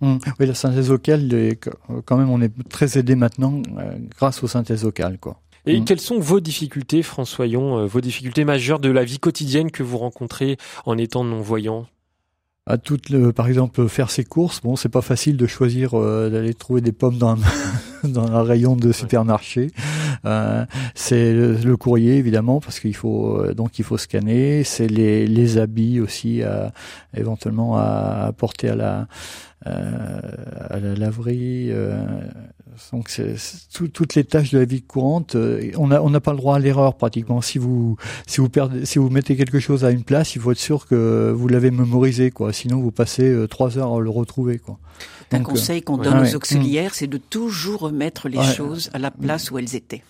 Mm. 0.00 0.18
oui, 0.38 0.46
la 0.46 0.54
synthèse 0.54 0.88
vocale, 0.88 1.56
quand 2.04 2.16
même, 2.16 2.30
on 2.30 2.40
est 2.40 2.52
très 2.68 2.98
aidé 2.98 3.14
maintenant 3.14 3.60
euh, 3.78 3.96
grâce 4.16 4.42
aux 4.42 4.48
synthèses 4.48 4.84
vocales, 4.84 5.18
quoi. 5.18 5.40
Et 5.66 5.84
quelles 5.84 6.00
sont 6.00 6.18
vos 6.18 6.40
difficultés, 6.40 7.02
François 7.02 7.46
Yon, 7.46 7.84
vos 7.86 8.00
difficultés 8.00 8.44
majeures 8.44 8.78
de 8.78 8.88
la 8.88 9.04
vie 9.04 9.18
quotidienne 9.18 9.70
que 9.70 9.82
vous 9.82 9.98
rencontrez 9.98 10.56
en 10.86 10.96
étant 10.96 11.22
non-voyant? 11.22 11.86
À 12.70 12.78
toutes 12.78 13.32
par 13.32 13.48
exemple 13.48 13.88
faire 13.88 14.10
ses 14.10 14.24
courses 14.24 14.60
bon 14.60 14.76
c'est 14.76 14.88
pas 14.88 15.02
facile 15.02 15.36
de 15.36 15.46
choisir 15.46 15.94
euh, 15.94 16.30
d'aller 16.30 16.54
trouver 16.54 16.80
des 16.80 16.92
pommes 16.92 17.18
dans 17.18 17.36
dans 18.04 18.30
un 18.32 18.42
rayon 18.42 18.76
de 18.76 18.92
supermarché 18.92 19.72
euh, 20.24 20.64
c'est 20.94 21.32
le, 21.32 21.76
courrier 21.76 22.16
évidemment 22.16 22.60
parce 22.60 22.78
qu'il 22.78 22.94
faut 22.94 23.40
euh, 23.40 23.54
donc 23.54 23.78
il 23.78 23.84
faut 23.84 23.98
scanner 23.98 24.62
c'est 24.62 24.86
les 24.86 25.26
les 25.26 25.58
habits 25.58 26.00
aussi 26.00 26.42
à, 26.42 26.72
éventuellement 27.16 27.76
à 27.76 28.26
apporter 28.28 28.68
à 28.68 28.76
la 28.76 29.06
à 29.66 30.80
la 30.80 30.94
laverie. 30.94 31.70
Donc 32.92 33.08
c'est, 33.08 33.34
toutes 33.72 34.14
les 34.14 34.24
tâches 34.24 34.50
de 34.50 34.58
la 34.58 34.64
vie 34.64 34.82
courante, 34.82 35.36
on 35.76 35.86
n'a 35.88 36.02
on 36.02 36.10
n'a 36.10 36.20
pas 36.20 36.32
le 36.32 36.38
droit 36.38 36.56
à 36.56 36.58
l'erreur 36.58 36.96
pratiquement. 36.96 37.40
Si 37.40 37.58
vous 37.58 37.96
si 38.26 38.40
vous 38.40 38.48
perdez, 38.48 38.86
si 38.86 38.98
vous 38.98 39.10
mettez 39.10 39.36
quelque 39.36 39.60
chose 39.60 39.84
à 39.84 39.90
une 39.90 40.04
place, 40.04 40.34
il 40.34 40.40
faut 40.40 40.52
être 40.52 40.58
sûr 40.58 40.86
que 40.86 41.32
vous 41.34 41.48
l'avez 41.48 41.70
mémorisé, 41.70 42.30
quoi. 42.30 42.52
Sinon, 42.52 42.80
vous 42.80 42.92
passez 42.92 43.34
trois 43.48 43.78
heures 43.78 43.94
à 43.94 44.00
le 44.00 44.10
retrouver, 44.10 44.58
quoi. 44.58 44.78
Un 45.32 45.42
conseil 45.42 45.82
qu'on 45.82 45.96
donne 45.96 46.20
aux 46.20 46.34
auxiliaires, 46.34 46.94
c'est 46.94 47.06
de 47.06 47.18
toujours 47.18 47.80
remettre 47.80 48.28
les 48.28 48.42
choses 48.42 48.90
à 48.92 48.98
la 48.98 49.10
place 49.10 49.50
où 49.50 49.58
elles 49.58 49.76
étaient. 49.76 50.02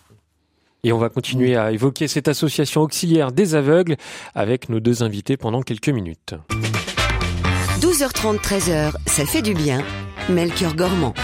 Et 0.82 0.92
on 0.92 0.98
va 0.98 1.10
continuer 1.10 1.56
à 1.56 1.72
évoquer 1.72 2.08
cette 2.08 2.28
association 2.28 2.80
auxiliaire 2.80 3.32
des 3.32 3.54
aveugles 3.54 3.96
avec 4.34 4.70
nos 4.70 4.80
deux 4.80 5.02
invités 5.02 5.36
pendant 5.36 5.60
quelques 5.60 5.90
minutes. 5.90 6.34
12h30, 7.80 8.38
13h, 8.38 8.92
ça 9.06 9.26
fait 9.26 9.42
du 9.42 9.52
bien. 9.52 9.84
Melchior 10.30 10.74
Gormand. 10.74 11.14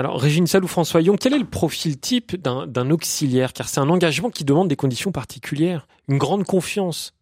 Alors, 0.00 0.18
Régine 0.18 0.46
Salou, 0.46 0.66
François 0.66 1.02
Young, 1.02 1.18
quel 1.20 1.34
est 1.34 1.38
le 1.38 1.44
profil 1.44 1.98
type 1.98 2.34
d'un 2.34 2.90
auxiliaire? 2.90 3.52
Car 3.52 3.68
c'est 3.68 3.80
un 3.80 3.90
engagement 3.90 4.30
qui 4.30 4.46
demande 4.46 4.68
des 4.68 4.76
conditions 4.76 5.12
particulières, 5.12 5.86
une 6.08 6.16
grande 6.16 6.44
confiance. 6.44 7.12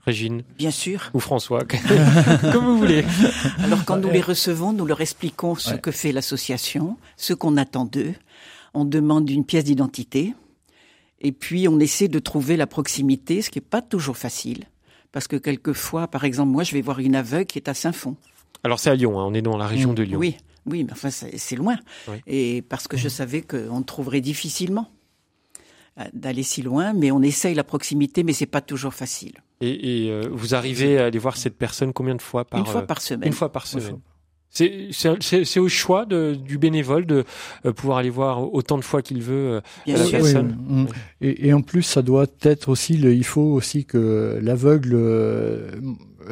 Régine 0.00 0.42
Bien 0.58 0.70
sûr. 0.70 1.10
Ou 1.14 1.20
François, 1.20 1.64
comme 2.52 2.66
vous 2.66 2.76
voulez. 2.76 3.02
Alors 3.62 3.82
quand 3.86 3.96
nous 3.96 4.10
les 4.10 4.20
recevons, 4.20 4.74
nous 4.74 4.84
leur 4.84 5.00
expliquons 5.00 5.54
ce 5.54 5.72
que 5.72 5.90
fait 5.90 6.12
l'association, 6.12 6.98
ce 7.16 7.32
qu'on 7.32 7.56
attend 7.56 7.86
d'eux. 7.86 8.12
On 8.74 8.84
demande 8.84 9.30
une 9.30 9.46
pièce 9.46 9.64
d'identité, 9.64 10.34
et 11.22 11.32
puis, 11.32 11.66
on 11.68 11.80
essaie 11.80 12.08
de 12.08 12.18
trouver 12.18 12.58
la 12.58 12.66
proximité, 12.66 13.40
ce 13.40 13.48
qui 13.48 13.56
n'est 13.58 13.64
pas 13.64 13.80
toujours 13.80 14.18
facile. 14.18 14.64
Parce 15.10 15.26
que 15.26 15.36
quelquefois, 15.36 16.08
par 16.08 16.24
exemple, 16.24 16.52
moi, 16.52 16.64
je 16.64 16.74
vais 16.74 16.82
voir 16.82 16.98
une 16.98 17.16
aveugle 17.16 17.46
qui 17.46 17.58
est 17.58 17.70
à 17.70 17.72
Saint-Fond. 17.72 18.16
Alors, 18.62 18.78
c'est 18.78 18.90
à 18.90 18.94
Lyon, 18.94 19.18
hein, 19.18 19.24
on 19.26 19.32
est 19.32 19.40
dans 19.40 19.56
la 19.56 19.66
région 19.66 19.92
mm. 19.92 19.94
de 19.94 20.02
Lyon. 20.02 20.18
Oui, 20.18 20.36
oui, 20.66 20.84
mais 20.84 20.92
enfin, 20.92 21.10
c'est 21.10 21.56
loin. 21.56 21.76
Et 22.26 22.62
parce 22.62 22.88
que 22.88 22.96
je 22.96 23.08
savais 23.08 23.42
qu'on 23.42 23.82
trouverait 23.82 24.20
difficilement 24.20 24.88
euh, 26.00 26.04
d'aller 26.12 26.42
si 26.42 26.62
loin, 26.62 26.92
mais 26.92 27.10
on 27.10 27.22
essaye 27.22 27.54
la 27.54 27.64
proximité, 27.64 28.24
mais 28.24 28.32
c'est 28.32 28.46
pas 28.46 28.60
toujours 28.60 28.94
facile. 28.94 29.34
Et, 29.60 30.08
euh, 30.10 30.28
vous 30.30 30.54
arrivez 30.54 30.98
à 30.98 31.06
aller 31.06 31.18
voir 31.18 31.36
cette 31.36 31.56
personne 31.56 31.92
combien 31.92 32.14
de 32.14 32.22
fois 32.22 32.44
par 32.44 32.60
Une 32.60 32.66
fois 32.66 32.82
euh, 32.82 32.86
par 32.86 33.00
semaine. 33.00 33.28
Une 33.28 33.34
fois 33.34 33.52
par 33.52 33.66
semaine. 33.66 34.00
C'est 34.54 35.58
au 35.58 35.68
choix 35.68 36.06
de, 36.06 36.34
du 36.34 36.58
bénévole 36.58 37.06
de 37.06 37.24
pouvoir 37.74 37.98
aller 37.98 38.10
voir 38.10 38.54
autant 38.54 38.78
de 38.78 38.84
fois 38.84 39.02
qu'il 39.02 39.20
veut 39.20 39.60
euh, 39.86 39.96
la 39.98 40.08
personne. 40.08 40.56
Mm. 40.60 40.86
et, 41.22 41.48
et, 41.48 41.52
en 41.52 41.60
plus, 41.60 41.82
ça 41.82 42.02
doit 42.02 42.26
être 42.42 42.68
aussi, 42.68 42.96
le, 42.96 43.12
il 43.14 43.24
faut 43.24 43.40
aussi 43.40 43.84
que 43.84 44.38
l'aveugle 44.40 44.92
euh, 44.94 45.70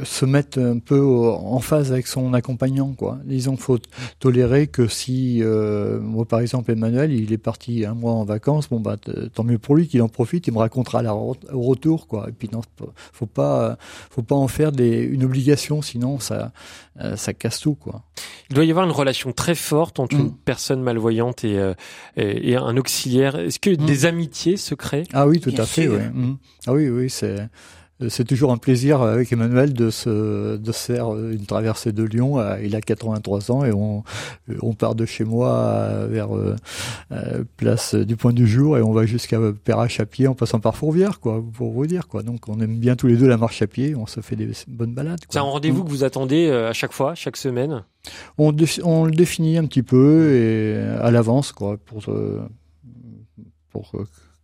se 0.04 0.24
mettre 0.24 0.58
un 0.58 0.78
peu 0.78 1.00
en 1.00 1.58
phase 1.60 1.92
avec 1.92 2.06
son 2.06 2.34
accompagnant 2.34 2.92
quoi. 2.92 3.18
Disons 3.24 3.52
qu'il 3.52 3.62
faut 3.62 3.78
tolérer 4.18 4.66
que 4.66 4.88
si 4.88 5.42
euh, 5.42 6.00
moi 6.00 6.24
par 6.24 6.40
exemple 6.40 6.70
Emmanuel 6.70 7.12
il 7.12 7.32
est 7.32 7.38
parti 7.38 7.84
un 7.84 7.94
mois 7.94 8.12
en 8.12 8.24
vacances 8.24 8.68
bon 8.68 8.80
bah 8.80 8.96
tant 9.34 9.44
mieux 9.44 9.58
pour 9.58 9.76
lui 9.76 9.88
qu'il 9.88 10.02
en 10.02 10.08
profite 10.08 10.46
il 10.46 10.52
me 10.52 10.58
racontera 10.58 11.02
la 11.02 11.14
au 11.14 11.36
retour 11.52 12.06
quoi 12.06 12.28
et 12.28 12.32
puis 12.32 12.48
non 12.52 12.62
faut 13.12 13.26
pas 13.26 13.76
faut 14.10 14.22
pas 14.22 14.36
en 14.36 14.48
faire 14.48 14.72
des 14.72 15.02
une 15.02 15.24
obligation 15.24 15.82
sinon 15.82 16.18
ça 16.18 16.52
euh, 17.00 17.16
ça 17.16 17.32
casse 17.32 17.60
tout 17.60 17.74
quoi. 17.74 18.02
Il 18.50 18.54
doit 18.54 18.66
y 18.66 18.70
avoir 18.70 18.84
une 18.84 18.92
relation 18.92 19.32
très 19.32 19.54
forte 19.54 19.98
entre 19.98 20.14
une 20.14 20.26
mm. 20.26 20.36
personne 20.44 20.82
malvoyante 20.82 21.42
et, 21.42 21.58
euh, 21.58 21.72
et, 22.16 22.54
un 22.54 22.76
auxiliaire. 22.76 23.36
Est-ce 23.36 23.58
que 23.58 23.70
mm. 23.70 23.86
des 23.86 24.04
amitiés 24.04 24.56
se 24.58 24.74
créent? 24.74 25.06
Ah 25.14 25.26
oui 25.26 25.40
tout 25.40 25.54
à 25.56 25.64
fait 25.64 25.88
oui. 25.88 26.00
Mm. 26.12 26.36
Ah 26.66 26.72
oui 26.74 26.90
oui 26.90 27.08
c'est 27.08 27.40
euh, 27.40 27.46
c'est 28.08 28.24
toujours 28.24 28.52
un 28.52 28.56
plaisir 28.56 29.02
avec 29.02 29.32
Emmanuel 29.32 29.72
de 29.72 29.90
se 29.90 30.56
de 30.56 30.72
faire 30.72 31.16
une 31.16 31.46
traversée 31.46 31.92
de 31.92 32.02
Lyon. 32.02 32.38
Euh, 32.38 32.58
il 32.62 32.74
a 32.76 32.80
83 32.80 33.50
ans 33.50 33.64
et 33.64 33.72
on 33.72 34.02
on 34.60 34.74
part 34.74 34.94
de 34.94 35.06
chez 35.06 35.24
moi 35.24 36.06
vers 36.08 36.36
euh, 36.36 36.56
place 37.56 37.94
du 37.94 38.16
Point 38.16 38.32
du 38.32 38.46
Jour 38.46 38.78
et 38.78 38.82
on 38.82 38.92
va 38.92 39.06
jusqu'à 39.06 39.38
Perrache 39.64 40.00
à 40.00 40.06
pied 40.06 40.26
en 40.26 40.34
passant 40.34 40.60
par 40.60 40.76
Fourvière, 40.76 41.20
quoi, 41.20 41.42
pour 41.54 41.72
vous 41.72 41.86
dire 41.86 42.08
quoi. 42.08 42.22
Donc 42.22 42.48
on 42.48 42.60
aime 42.60 42.78
bien 42.78 42.96
tous 42.96 43.06
les 43.06 43.16
deux 43.16 43.28
la 43.28 43.36
marche 43.36 43.62
à 43.62 43.66
pied. 43.66 43.94
On 43.94 44.06
se 44.06 44.20
fait 44.20 44.36
des 44.36 44.50
bonnes 44.68 44.94
balades. 44.94 45.20
C'est 45.28 45.38
un 45.38 45.42
rendez-vous 45.42 45.82
mm. 45.82 45.84
que 45.84 45.90
vous 45.90 46.04
attendez 46.04 46.50
à 46.50 46.72
chaque 46.72 46.92
fois, 46.92 47.14
chaque 47.14 47.36
semaine? 47.36 47.84
On, 48.36 48.54
on 48.82 49.04
le 49.04 49.12
définit 49.12 49.58
un 49.58 49.66
petit 49.66 49.82
peu 49.82 50.34
et 50.34 50.76
à 51.00 51.10
l'avance, 51.10 51.52
quoi, 51.52 51.76
pour 51.76 52.02
pour 53.70 53.92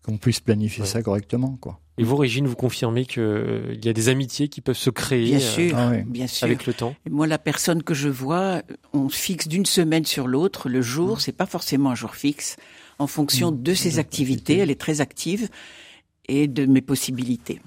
qu'on 0.03 0.17
puisse 0.17 0.41
planifier 0.41 0.85
ça 0.85 1.03
correctement, 1.03 1.59
quoi. 1.61 1.81
Et 1.99 2.05
vous, 2.05 2.17
Régine, 2.17 2.47
vous 2.47 2.55
confirmez 2.55 3.05
qu'il 3.05 3.23
euh, 3.23 3.75
y 3.83 3.89
a 3.89 3.93
des 3.93 4.09
amitiés 4.09 4.49
qui 4.49 4.61
peuvent 4.61 4.77
se 4.77 4.91
créer 4.91 5.25
bien 5.25 5.41
sûr, 5.41 5.77
euh, 5.77 6.03
bien 6.07 6.29
sûr. 6.29 6.45
avec 6.45 6.65
le 6.67 6.73
temps? 6.73 6.95
Moi, 7.11 7.27
la 7.27 7.39
personne 7.39 7.83
que 7.83 7.93
je 7.93 8.09
vois, 8.09 8.63
on 8.93 9.09
fixe 9.09 9.49
d'une 9.49 9.67
semaine 9.67 10.05
sur 10.05 10.29
l'autre. 10.29 10.69
Le 10.69 10.81
jour, 10.81 11.17
mmh. 11.17 11.21
c'est 11.21 11.33
pas 11.33 11.47
forcément 11.47 11.91
un 11.91 11.97
jour 11.97 12.15
fixe. 12.15 12.57
En 13.01 13.09
fonction 13.09 13.51
mmh. 13.51 13.63
de 13.63 13.75
ses 13.75 13.99
activités, 13.99 14.59
elle 14.59 14.71
est 14.71 14.81
très 14.81 15.01
active, 15.01 15.49
et 16.29 16.47
de 16.47 16.67
mes 16.67 16.83
possibilités. 16.83 17.61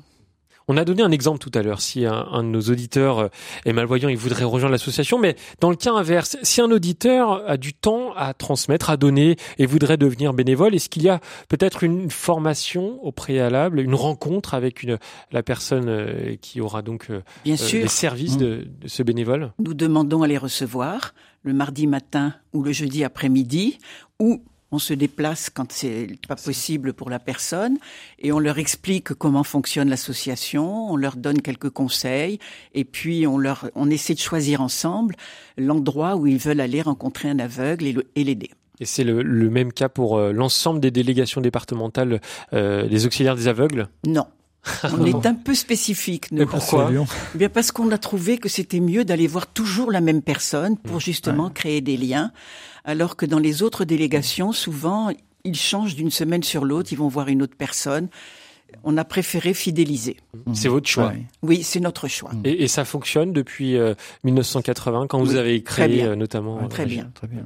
On 0.71 0.77
a 0.77 0.85
donné 0.85 1.03
un 1.03 1.11
exemple 1.11 1.39
tout 1.39 1.51
à 1.53 1.63
l'heure. 1.63 1.81
Si 1.81 2.05
un, 2.05 2.43
de 2.43 2.47
nos 2.47 2.61
auditeurs 2.61 3.19
euh, 3.19 3.27
est 3.65 3.73
malvoyant, 3.73 4.07
il 4.07 4.15
voudrait 4.15 4.45
rejoindre 4.45 4.71
l'association. 4.71 5.19
Mais 5.19 5.35
dans 5.59 5.69
le 5.69 5.75
cas 5.75 5.91
inverse, 5.91 6.37
si 6.43 6.61
un 6.61 6.71
auditeur 6.71 7.43
a 7.45 7.57
du 7.57 7.73
temps 7.73 8.13
à 8.15 8.33
transmettre, 8.33 8.89
à 8.89 8.95
donner 8.95 9.35
et 9.57 9.65
voudrait 9.65 9.97
devenir 9.97 10.31
bénévole, 10.31 10.73
est-ce 10.73 10.87
qu'il 10.87 11.03
y 11.03 11.09
a 11.09 11.19
peut-être 11.49 11.83
une 11.83 12.09
formation 12.09 13.03
au 13.03 13.11
préalable, 13.11 13.81
une 13.81 13.95
rencontre 13.95 14.53
avec 14.53 14.81
une, 14.81 14.97
la 15.33 15.43
personne 15.43 15.89
euh, 15.89 16.37
qui 16.39 16.61
aura 16.61 16.81
donc 16.81 17.07
euh, 17.09 17.19
Bien 17.43 17.57
sûr. 17.57 17.81
les 17.81 17.89
services 17.89 18.37
de, 18.37 18.65
de 18.79 18.87
ce 18.87 19.03
bénévole? 19.03 19.51
Nous 19.59 19.73
demandons 19.73 20.23
à 20.23 20.27
les 20.27 20.37
recevoir 20.37 21.13
le 21.43 21.51
mardi 21.51 21.85
matin 21.85 22.33
ou 22.53 22.63
le 22.63 22.71
jeudi 22.71 23.03
après-midi 23.03 23.77
ou 24.19 24.41
on 24.71 24.79
se 24.79 24.93
déplace 24.93 25.49
quand 25.49 25.71
c'est 25.71 26.07
pas 26.27 26.35
possible 26.35 26.93
pour 26.93 27.09
la 27.09 27.19
personne 27.19 27.77
et 28.19 28.31
on 28.31 28.39
leur 28.39 28.57
explique 28.57 29.13
comment 29.13 29.43
fonctionne 29.43 29.89
l'association, 29.89 30.91
on 30.91 30.95
leur 30.95 31.15
donne 31.15 31.41
quelques 31.41 31.69
conseils 31.69 32.39
et 32.73 32.85
puis 32.85 33.27
on 33.27 33.37
leur, 33.37 33.69
on 33.75 33.89
essaie 33.89 34.13
de 34.13 34.19
choisir 34.19 34.61
ensemble 34.61 35.15
l'endroit 35.57 36.15
où 36.15 36.27
ils 36.27 36.37
veulent 36.37 36.61
aller 36.61 36.81
rencontrer 36.81 37.29
un 37.29 37.39
aveugle 37.39 38.03
et 38.15 38.23
l'aider. 38.23 38.51
Et 38.79 38.85
c'est 38.85 39.03
le, 39.03 39.49
même 39.49 39.71
cas 39.71 39.89
pour 39.89 40.17
euh, 40.17 40.31
l'ensemble 40.31 40.79
des 40.79 40.89
délégations 40.89 41.39
départementales 41.39 42.19
euh, 42.53 42.87
des 42.87 43.05
auxiliaires 43.05 43.35
des 43.35 43.47
aveugles? 43.47 43.87
Non, 44.07 44.25
on 44.83 45.05
est 45.05 45.25
un 45.25 45.33
peu 45.33 45.55
spécifique. 45.55 46.31
Nous. 46.31 46.45
pourquoi 46.45 46.91
eh 46.91 47.37
Bien 47.37 47.49
parce 47.49 47.71
qu'on 47.71 47.91
a 47.91 47.97
trouvé 47.97 48.37
que 48.37 48.49
c'était 48.49 48.79
mieux 48.79 49.05
d'aller 49.05 49.27
voir 49.27 49.47
toujours 49.47 49.91
la 49.91 50.01
même 50.01 50.21
personne 50.21 50.77
pour 50.77 50.97
mmh. 50.97 51.01
justement 51.01 51.49
créer 51.49 51.81
des 51.81 51.97
liens 51.97 52.31
alors 52.83 53.15
que 53.15 53.25
dans 53.25 53.39
les 53.39 53.63
autres 53.63 53.85
délégations, 53.85 54.51
souvent, 54.51 55.11
ils 55.43 55.55
changent 55.55 55.95
d'une 55.95 56.11
semaine 56.11 56.43
sur 56.43 56.65
l'autre, 56.65 56.91
ils 56.91 56.97
vont 56.97 57.07
voir 57.07 57.27
une 57.27 57.41
autre 57.41 57.55
personne. 57.57 58.09
On 58.83 58.97
a 58.97 59.03
préféré 59.03 59.53
fidéliser. 59.53 60.17
C'est 60.53 60.69
votre 60.69 60.87
choix. 60.87 61.11
Oui, 61.41 61.61
c'est 61.61 61.81
notre 61.81 62.07
choix. 62.07 62.31
Et, 62.45 62.67
ça 62.67 62.85
fonctionne 62.85 63.33
depuis 63.33 63.77
1980, 64.23 65.03
euh, 65.03 65.07
quand 65.07 65.19
vous 65.21 65.35
avez 65.35 65.61
créé 65.61 66.03
euh, 66.03 66.15
notamment. 66.15 66.67
très, 66.69 66.85
bien. 66.85 67.11
très 67.13 67.27
bien. 67.27 67.43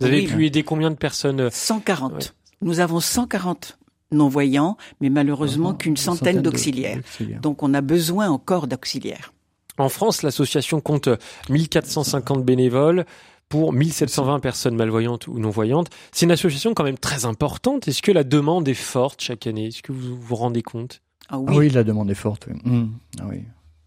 Vous 0.00 0.06
avez 0.06 0.24
pu 0.24 0.44
aider 0.44 0.64
combien 0.64 0.90
de 0.90 0.96
personnes 0.96 1.50
140. 1.50 2.34
Nous 2.62 2.80
avons 2.80 3.00
140 3.00 3.78
non-voyants, 4.12 4.76
mais 5.00 5.10
malheureusement 5.10 5.74
qu'une 5.74 5.96
centaine, 5.96 6.42
d'auxiliaires. 6.42 7.00
Donc 7.42 7.62
on 7.62 7.74
a 7.74 7.80
besoin 7.80 8.28
encore 8.28 8.66
d'auxiliaires. 8.66 9.32
En 9.78 9.88
France, 9.88 10.22
l'association 10.22 10.80
compte 10.80 11.08
1450 11.50 12.44
bénévoles 12.44 13.04
pour 13.48 13.72
1720 13.72 14.40
personnes 14.40 14.74
malvoyantes 14.74 15.28
ou 15.28 15.38
non-voyantes. 15.38 15.88
C'est 16.12 16.26
une 16.26 16.32
association 16.32 16.74
quand 16.74 16.84
même 16.84 16.98
très 16.98 17.26
importante. 17.26 17.86
Est-ce 17.86 18.02
que 18.02 18.12
la 18.12 18.24
demande 18.24 18.66
est 18.68 18.74
forte 18.74 19.20
chaque 19.20 19.46
année? 19.46 19.66
Est-ce 19.66 19.82
que 19.82 19.92
vous 19.92 20.16
vous 20.16 20.34
rendez 20.34 20.62
compte? 20.62 21.02
Ah 21.28 21.38
oui. 21.38 21.70
la 21.70 21.84
demande 21.84 22.10
est 22.10 22.14
forte. 22.14 22.48
Mmh. 22.64 22.86
Ah 23.20 23.24
oui. 23.28 23.42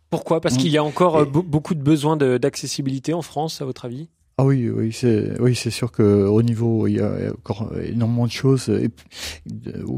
Pourquoi? 0.10 0.42
Parce 0.42 0.56
mmh. 0.56 0.58
qu'il 0.58 0.72
y 0.72 0.78
a 0.78 0.84
encore 0.84 1.18
euh, 1.18 1.26
beaucoup 1.26 1.76
de 1.76 1.82
besoins 1.82 2.18
d'accessibilité 2.18 3.14
en 3.14 3.22
France, 3.22 3.62
à 3.62 3.66
votre 3.66 3.86
avis? 3.86 4.10
Ah 4.40 4.46
oui, 4.46 4.70
oui, 4.70 4.94
c'est 4.94 5.38
oui, 5.42 5.54
c'est 5.54 5.70
sûr 5.70 5.92
que 5.92 6.02
au 6.02 6.42
niveau 6.42 6.88
il 6.88 6.96
y 6.96 7.02
a 7.02 7.12
encore 7.32 7.72
énormément 7.84 8.26
de 8.26 8.32
choses 8.32 8.70
et, 8.70 8.90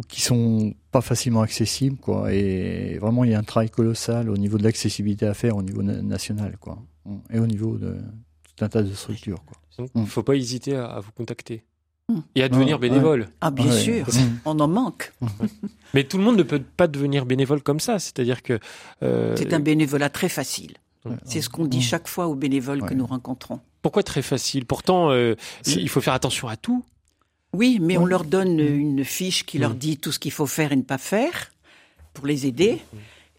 qui 0.07 0.21
sont 0.21 0.73
pas 0.91 1.01
facilement 1.01 1.43
accessibles, 1.43 1.97
quoi. 1.97 2.33
Et 2.33 2.97
vraiment, 2.97 3.23
il 3.23 3.29
y 3.29 3.35
a 3.35 3.39
un 3.39 3.43
travail 3.43 3.69
colossal 3.69 4.31
au 4.31 4.37
niveau 4.37 4.57
de 4.57 4.63
l'accessibilité 4.63 5.27
à 5.27 5.35
faire 5.35 5.57
au 5.57 5.61
niveau 5.61 5.83
national, 5.83 6.57
quoi, 6.59 6.79
et 7.31 7.37
au 7.37 7.45
niveau 7.45 7.77
de 7.77 7.97
un 8.61 8.69
tas 8.69 8.81
de 8.81 8.91
structures. 8.93 9.43
Il 9.93 10.01
ne 10.01 10.07
faut 10.07 10.23
pas 10.23 10.35
hésiter 10.35 10.75
à, 10.75 10.99
vous 11.01 11.11
contacter. 11.11 11.63
Hmm. 12.09 12.21
Et 12.33 12.41
à 12.41 12.49
devenir 12.49 12.79
bénévole. 12.79 13.27
Ah 13.41 13.51
bien 13.51 13.71
sûr, 13.71 14.07
on 14.45 14.59
en 14.59 14.67
manque. 14.67 15.13
Mais 15.93 16.03
tout 16.03 16.17
le 16.17 16.23
monde 16.23 16.37
ne 16.37 16.43
peut 16.43 16.63
pas 16.77 16.87
devenir 16.87 17.27
bénévole 17.27 17.61
comme 17.61 17.79
ça. 17.79 17.99
C'est-à-dire 17.99 18.41
que 18.41 18.59
euh, 19.03 19.35
c'est 19.35 19.53
un 19.53 19.59
bénévolat 19.59 20.09
très 20.09 20.29
facile. 20.29 20.77
C'est 21.25 21.41
ce 21.41 21.49
qu'on 21.49 21.65
dit 21.65 21.81
chaque 21.81 22.07
fois 22.07 22.27
aux 22.27 22.35
bénévoles 22.35 22.81
que 22.81 22.95
nous 22.95 23.05
rencontrons. 23.05 23.59
Pourquoi 23.81 24.03
très 24.03 24.21
facile? 24.21 24.65
Pourtant, 24.65 25.11
euh, 25.11 25.35
il 25.65 25.89
faut 25.89 26.01
faire 26.01 26.13
attention 26.13 26.47
à 26.47 26.55
tout. 26.55 26.83
Oui, 27.53 27.79
mais 27.81 27.97
on 27.97 28.05
leur 28.05 28.23
donne 28.23 28.59
une 28.59 29.03
fiche 29.03 29.45
qui 29.45 29.57
leur 29.57 29.73
dit 29.73 29.97
tout 29.97 30.11
ce 30.11 30.19
qu'il 30.19 30.31
faut 30.31 30.45
faire 30.45 30.71
et 30.71 30.75
ne 30.75 30.83
pas 30.83 30.97
faire 30.97 31.51
pour 32.13 32.25
les 32.25 32.45
aider. 32.45 32.79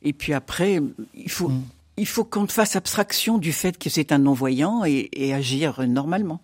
Et 0.02 0.12
puis 0.12 0.34
après, 0.34 0.80
il 1.14 1.30
faut 1.30 1.50
Il 1.96 2.06
faut 2.06 2.24
qu'on 2.24 2.46
fasse 2.46 2.76
abstraction 2.76 3.38
du 3.38 3.52
fait 3.52 3.78
que 3.78 3.88
c'est 3.88 4.12
un 4.12 4.18
non-voyant 4.18 4.84
et, 4.84 5.08
et, 5.12 5.32
agir 5.32 5.86
normalement. 5.86 6.40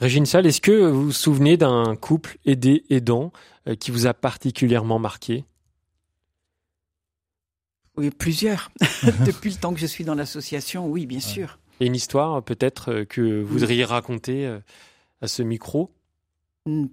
Régine 0.00 0.26
Salle, 0.26 0.46
est-ce 0.46 0.60
que 0.60 0.86
vous 0.86 1.06
vous 1.06 1.12
souvenez 1.12 1.56
d'un 1.56 1.96
couple 1.96 2.38
aidé-aidant 2.44 3.32
euh, 3.68 3.74
qui 3.74 3.90
vous 3.90 4.06
a 4.06 4.14
particulièrement 4.14 4.98
marqué? 4.98 5.44
Oui, 7.96 8.10
plusieurs. 8.10 8.70
Depuis 9.26 9.50
le 9.50 9.56
temps 9.56 9.72
que 9.72 9.80
je 9.80 9.86
suis 9.86 10.04
dans 10.04 10.14
l'association, 10.14 10.86
oui, 10.88 11.06
bien 11.06 11.20
sûr. 11.20 11.58
Et 11.80 11.86
une 11.86 11.94
histoire 11.94 12.42
peut-être 12.42 12.92
euh, 12.92 13.04
que 13.04 13.42
vous 13.42 13.46
voudriez 13.46 13.84
raconter 13.84 14.46
euh, 14.46 14.58
à 15.20 15.28
ce 15.28 15.42
micro? 15.42 15.90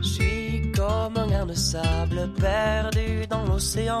Je 0.00 0.08
suis 0.08 0.72
comme 0.74 1.14
un 1.14 1.26
grain 1.26 1.44
de 1.44 1.52
sable 1.52 2.30
perdu 2.40 3.26
dans 3.28 3.44
l'océan. 3.44 3.98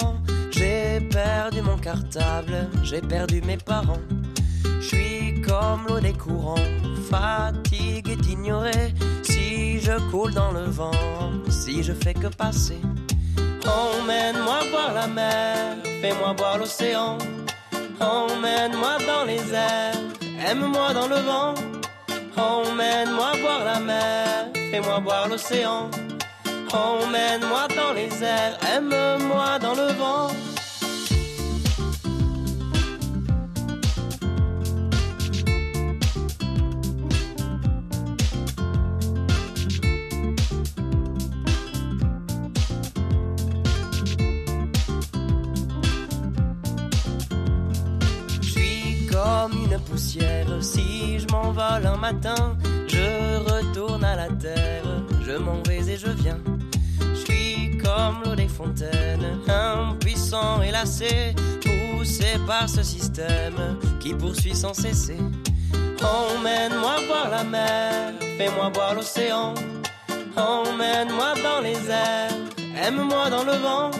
J'ai 0.50 0.98
perdu 1.10 1.60
mon 1.60 1.76
cartable, 1.76 2.70
j'ai 2.82 3.02
perdu 3.02 3.42
mes 3.42 3.58
parents. 3.58 4.00
Je 4.80 4.86
suis 4.86 5.42
comme 5.42 5.86
l'eau 5.86 6.00
des 6.00 6.14
courants, 6.14 6.68
fatigué 7.10 8.16
d'ignorer 8.16 8.94
si 9.22 9.78
je 9.78 10.10
coule 10.10 10.32
dans 10.32 10.52
le 10.52 10.70
vent, 10.70 10.92
si 11.50 11.82
je 11.82 11.92
fais 11.92 12.14
que 12.14 12.28
passer. 12.28 12.80
Emmène-moi 13.66 14.60
voir 14.70 14.94
la 14.94 15.06
mer, 15.06 15.76
fais-moi 16.00 16.34
voir 16.38 16.56
l'océan. 16.56 17.18
Emmène-moi 18.02 18.98
dans 19.06 19.24
les 19.24 19.54
airs, 19.54 19.81
aime-moi 20.52 20.92
dans 20.92 21.08
le 21.08 21.20
vent. 21.28 21.54
Emmène-moi 22.36 23.30
voir 23.42 23.60
la 23.64 23.80
mer, 23.80 24.48
fais-moi 24.70 24.98
voir 25.00 25.28
l'océan. 25.28 25.90
Emmène-moi 26.72 27.64
dans 27.78 27.92
les 27.98 28.12
airs, 28.22 28.56
aime-moi 28.74 29.58
dans 29.58 29.74
le 29.82 29.88
vent. 30.00 30.28
M'envole 51.54 51.86
un 51.86 51.96
matin, 51.98 52.56
je 52.88 53.36
retourne 53.36 54.04
à 54.04 54.16
la 54.16 54.28
terre. 54.28 54.84
Je 55.22 55.32
m'en 55.32 55.60
vais 55.66 55.86
et 55.86 55.98
je 55.98 56.08
viens. 56.08 56.38
Je 56.98 57.14
suis 57.14 57.76
comme 57.76 58.22
l'eau 58.24 58.34
des 58.34 58.48
fontaines, 58.48 59.38
impuissant 59.48 60.62
et 60.62 60.70
lassé, 60.70 61.34
poussé 61.60 62.38
par 62.46 62.70
ce 62.70 62.82
système 62.82 63.76
qui 64.00 64.14
poursuit 64.14 64.54
sans 64.54 64.72
cesser. 64.72 65.18
Emmène-moi 66.02 66.96
voir 67.06 67.28
la 67.30 67.44
mer, 67.44 68.14
fais-moi 68.38 68.70
voir 68.72 68.94
l'océan. 68.94 69.52
Emmène-moi 70.36 71.34
dans 71.42 71.60
les 71.60 71.90
airs, 71.90 72.32
aime-moi 72.82 73.28
dans 73.28 73.44
le 73.44 73.58
vent. 73.58 73.90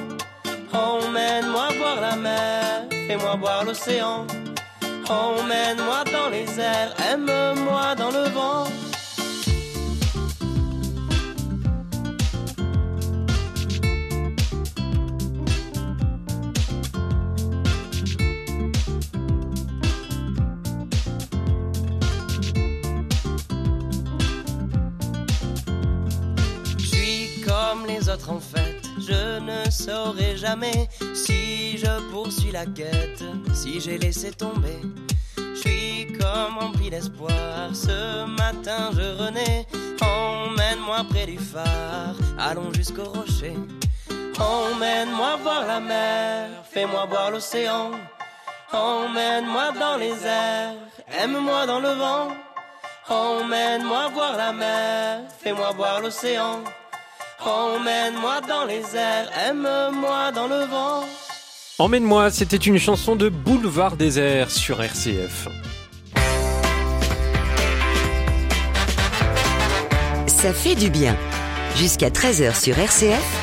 Emmène-moi 0.72 1.68
voir 1.76 2.00
la 2.00 2.16
mer, 2.16 2.86
fais-moi 3.06 3.36
voir 3.36 3.64
l'océan. 3.64 4.26
Emmène-moi 5.12 6.04
dans 6.10 6.30
les 6.30 6.58
airs, 6.58 6.94
aime-moi 7.12 7.94
dans 7.96 8.10
le 8.10 8.28
vent. 8.30 8.64
Je 26.78 26.86
suis 26.86 27.42
comme 27.46 27.86
les 27.86 28.08
autres 28.08 28.30
en 28.30 28.40
fait, 28.40 28.80
je 28.98 29.40
ne 29.40 29.70
saurai 29.70 30.36
jamais 30.38 30.88
je 32.22 32.28
poursuis 32.28 32.52
la 32.52 32.66
quête, 32.66 33.24
si 33.54 33.80
j'ai 33.80 33.98
laissé 33.98 34.30
tomber 34.30 34.80
suis 35.62 36.06
comme 36.18 36.58
rempli 36.58 36.90
d'espoir. 36.90 37.70
Ce 37.72 38.26
matin 38.26 38.90
je 38.96 39.06
renais. 39.22 39.66
Emmène-moi 40.00 41.04
près 41.10 41.26
du 41.26 41.38
phare. 41.38 42.16
Allons 42.38 42.72
jusqu'au 42.72 43.04
rocher. 43.04 43.56
Emmène-moi 44.38 45.36
voir 45.42 45.66
la 45.66 45.80
mer. 45.80 46.48
Fais-moi 46.72 47.06
voir 47.06 47.30
l'océan. 47.30 47.90
Emmène-moi 48.72 49.72
dans 49.78 49.96
les 49.96 50.16
airs. 50.26 50.74
Aime-moi 51.22 51.66
dans 51.66 51.80
le 51.80 51.92
vent. 52.02 52.28
Emmène-moi 53.08 54.08
voir 54.08 54.36
la 54.36 54.52
mer. 54.52 55.20
Fais-moi 55.42 55.70
voir 55.76 56.00
l'océan. 56.00 56.64
Emmène-moi 57.44 58.40
dans 58.48 58.64
les 58.64 58.84
airs. 58.96 59.28
Aime-moi 59.46 60.32
dans 60.32 60.48
le 60.48 60.64
vent. 60.64 61.04
Emmène-moi, 61.82 62.30
c'était 62.30 62.58
une 62.58 62.78
chanson 62.78 63.16
de 63.16 63.28
Boulevard 63.28 63.96
Désert 63.96 64.52
sur 64.52 64.80
RCF. 64.80 65.48
Ça 70.28 70.52
fait 70.52 70.76
du 70.76 70.90
bien. 70.90 71.16
Jusqu'à 71.74 72.10
13h 72.10 72.54
sur 72.54 72.78
RCF, 72.78 73.41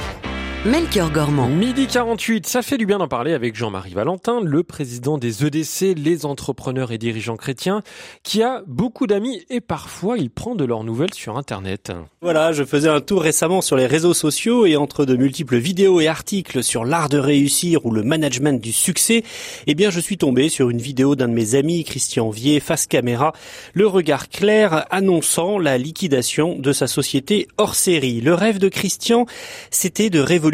Melchior 0.65 1.09
Gormand. 1.09 1.47
Midi 1.47 1.87
48, 1.87 2.45
ça 2.45 2.61
fait 2.61 2.77
du 2.77 2.85
bien 2.85 2.97
d'en 2.97 3.07
parler 3.07 3.31
avec 3.31 3.55
Jean-Marie 3.55 3.93
Valentin, 3.93 4.41
le 4.43 4.61
président 4.61 5.17
des 5.17 5.45
EDC, 5.45 5.97
les 5.97 6.25
entrepreneurs 6.25 6.91
et 6.91 6.97
dirigeants 6.97 7.37
chrétiens, 7.37 7.81
qui 8.23 8.43
a 8.43 8.61
beaucoup 8.67 9.07
d'amis 9.07 9.45
et 9.49 9.61
parfois 9.61 10.17
il 10.17 10.29
prend 10.29 10.55
de 10.55 10.65
leurs 10.65 10.83
nouvelles 10.83 11.13
sur 11.13 11.37
Internet. 11.37 11.93
Voilà, 12.21 12.51
je 12.51 12.65
faisais 12.65 12.89
un 12.89 12.99
tour 12.99 13.21
récemment 13.21 13.61
sur 13.61 13.77
les 13.77 13.85
réseaux 13.85 14.13
sociaux 14.13 14.65
et 14.65 14.75
entre 14.75 15.05
de 15.05 15.15
multiples 15.15 15.55
vidéos 15.55 16.01
et 16.01 16.09
articles 16.09 16.61
sur 16.61 16.83
l'art 16.83 17.07
de 17.07 17.19
réussir 17.19 17.85
ou 17.85 17.91
le 17.91 18.03
management 18.03 18.61
du 18.61 18.73
succès, 18.73 19.23
eh 19.65 19.75
bien 19.75 19.89
je 19.89 20.01
suis 20.01 20.17
tombé 20.17 20.49
sur 20.49 20.69
une 20.69 20.81
vidéo 20.81 21.15
d'un 21.15 21.29
de 21.29 21.33
mes 21.33 21.55
amis, 21.55 21.85
Christian 21.85 22.31
Vier, 22.31 22.59
face 22.59 22.85
caméra, 22.85 23.31
le 23.73 23.87
regard 23.87 24.27
clair 24.27 24.85
annonçant 24.89 25.57
la 25.57 25.77
liquidation 25.77 26.59
de 26.59 26.73
sa 26.73 26.87
société 26.87 27.47
hors 27.57 27.75
série. 27.75 28.19
Le 28.19 28.33
rêve 28.33 28.59
de 28.59 28.67
Christian, 28.67 29.25
c'était 29.71 30.09
de 30.09 30.19
révolutionner 30.19 30.48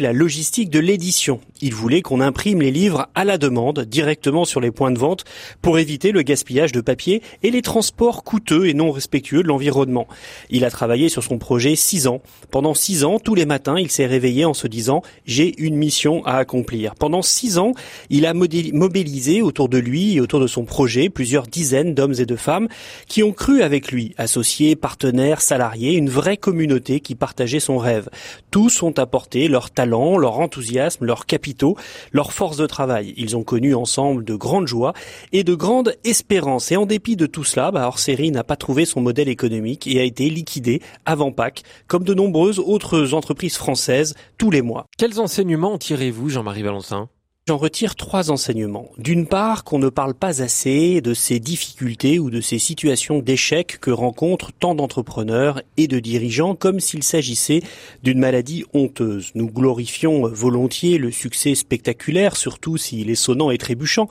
la 0.00 0.12
logistique 0.12 0.70
de 0.70 0.78
l'édition. 0.78 1.40
Il 1.62 1.74
voulait 1.74 2.02
qu'on 2.02 2.20
imprime 2.20 2.60
les 2.60 2.70
livres 2.70 3.06
à 3.14 3.24
la 3.24 3.38
demande 3.38 3.80
directement 3.80 4.44
sur 4.44 4.60
les 4.60 4.70
points 4.70 4.90
de 4.90 4.98
vente 4.98 5.24
pour 5.62 5.78
éviter 5.78 6.12
le 6.12 6.20
gaspillage 6.20 6.72
de 6.72 6.82
papier 6.82 7.22
et 7.42 7.50
les 7.50 7.62
transports 7.62 8.24
coûteux 8.24 8.66
et 8.66 8.74
non 8.74 8.90
respectueux 8.90 9.42
de 9.42 9.48
l'environnement. 9.48 10.06
Il 10.50 10.64
a 10.64 10.70
travaillé 10.70 11.08
sur 11.08 11.22
son 11.22 11.38
projet 11.38 11.74
six 11.74 12.08
ans. 12.08 12.20
Pendant 12.50 12.74
six 12.74 13.04
ans, 13.04 13.18
tous 13.18 13.34
les 13.34 13.46
matins, 13.46 13.78
il 13.78 13.90
s'est 13.90 14.06
réveillé 14.06 14.44
en 14.44 14.52
se 14.52 14.66
disant 14.66 15.02
j'ai 15.24 15.54
une 15.62 15.76
mission 15.76 16.24
à 16.26 16.36
accomplir. 16.36 16.94
Pendant 16.94 17.22
six 17.22 17.58
ans, 17.58 17.72
il 18.10 18.26
a 18.26 18.34
mobilisé 18.34 19.40
autour 19.40 19.68
de 19.68 19.78
lui 19.78 20.16
et 20.16 20.20
autour 20.20 20.40
de 20.40 20.46
son 20.46 20.64
projet 20.64 21.08
plusieurs 21.08 21.46
dizaines 21.46 21.94
d'hommes 21.94 22.14
et 22.18 22.26
de 22.26 22.36
femmes 22.36 22.68
qui 23.08 23.22
ont 23.22 23.32
cru 23.32 23.62
avec 23.62 23.90
lui, 23.92 24.14
associés, 24.18 24.76
partenaires, 24.76 25.40
salariés, 25.40 25.94
une 25.94 26.10
vraie 26.10 26.36
communauté 26.36 27.00
qui 27.00 27.14
partageait 27.14 27.60
son 27.60 27.78
rêve. 27.78 28.10
Tous 28.50 28.82
ont 28.82 28.92
apporté 28.98 29.48
leur 29.48 29.70
talent, 29.70 30.18
leur 30.18 30.38
enthousiasme, 30.38 31.06
leur 31.06 31.24
capacité 31.24 31.45
chapiteaux, 31.46 31.76
leur 32.12 32.32
force 32.32 32.56
de 32.56 32.66
travail. 32.66 33.14
Ils 33.16 33.36
ont 33.36 33.44
connu 33.44 33.74
ensemble 33.74 34.24
de 34.24 34.34
grandes 34.34 34.66
joies 34.66 34.94
et 35.32 35.44
de 35.44 35.54
grandes 35.54 35.94
espérances. 36.04 36.72
Et 36.72 36.76
en 36.76 36.86
dépit 36.86 37.16
de 37.16 37.26
tout 37.26 37.44
cela, 37.44 37.70
bah, 37.70 37.86
hors 37.86 38.00
série 38.00 38.30
n'a 38.30 38.42
pas 38.42 38.56
trouvé 38.56 38.84
son 38.84 39.00
modèle 39.00 39.28
économique 39.28 39.86
et 39.86 40.00
a 40.00 40.02
été 40.02 40.28
liquidé 40.28 40.82
avant 41.04 41.30
Pâques, 41.30 41.62
comme 41.86 42.04
de 42.04 42.14
nombreuses 42.14 42.58
autres 42.58 43.14
entreprises 43.14 43.56
françaises 43.56 44.14
tous 44.38 44.50
les 44.50 44.62
mois. 44.62 44.86
Quels 44.98 45.20
enseignements 45.20 45.78
tirez-vous, 45.78 46.28
Jean-Marie 46.30 46.62
Valentin 46.62 47.08
J'en 47.48 47.58
retire 47.58 47.94
trois 47.94 48.32
enseignements. 48.32 48.90
D'une 48.98 49.24
part, 49.24 49.62
qu'on 49.62 49.78
ne 49.78 49.88
parle 49.88 50.14
pas 50.14 50.42
assez 50.42 51.00
de 51.00 51.14
ces 51.14 51.38
difficultés 51.38 52.18
ou 52.18 52.28
de 52.28 52.40
ces 52.40 52.58
situations 52.58 53.20
d'échec 53.20 53.78
que 53.80 53.92
rencontrent 53.92 54.50
tant 54.50 54.74
d'entrepreneurs 54.74 55.62
et 55.76 55.86
de 55.86 56.00
dirigeants 56.00 56.56
comme 56.56 56.80
s'il 56.80 57.04
s'agissait 57.04 57.62
d'une 58.02 58.18
maladie 58.18 58.64
honteuse. 58.74 59.30
Nous 59.36 59.48
glorifions 59.48 60.26
volontiers 60.26 60.98
le 60.98 61.12
succès 61.12 61.54
spectaculaire, 61.54 62.34
surtout 62.34 62.78
s'il 62.78 63.10
est 63.10 63.14
sonnant 63.14 63.52
et 63.52 63.58
trébuchant, 63.58 64.08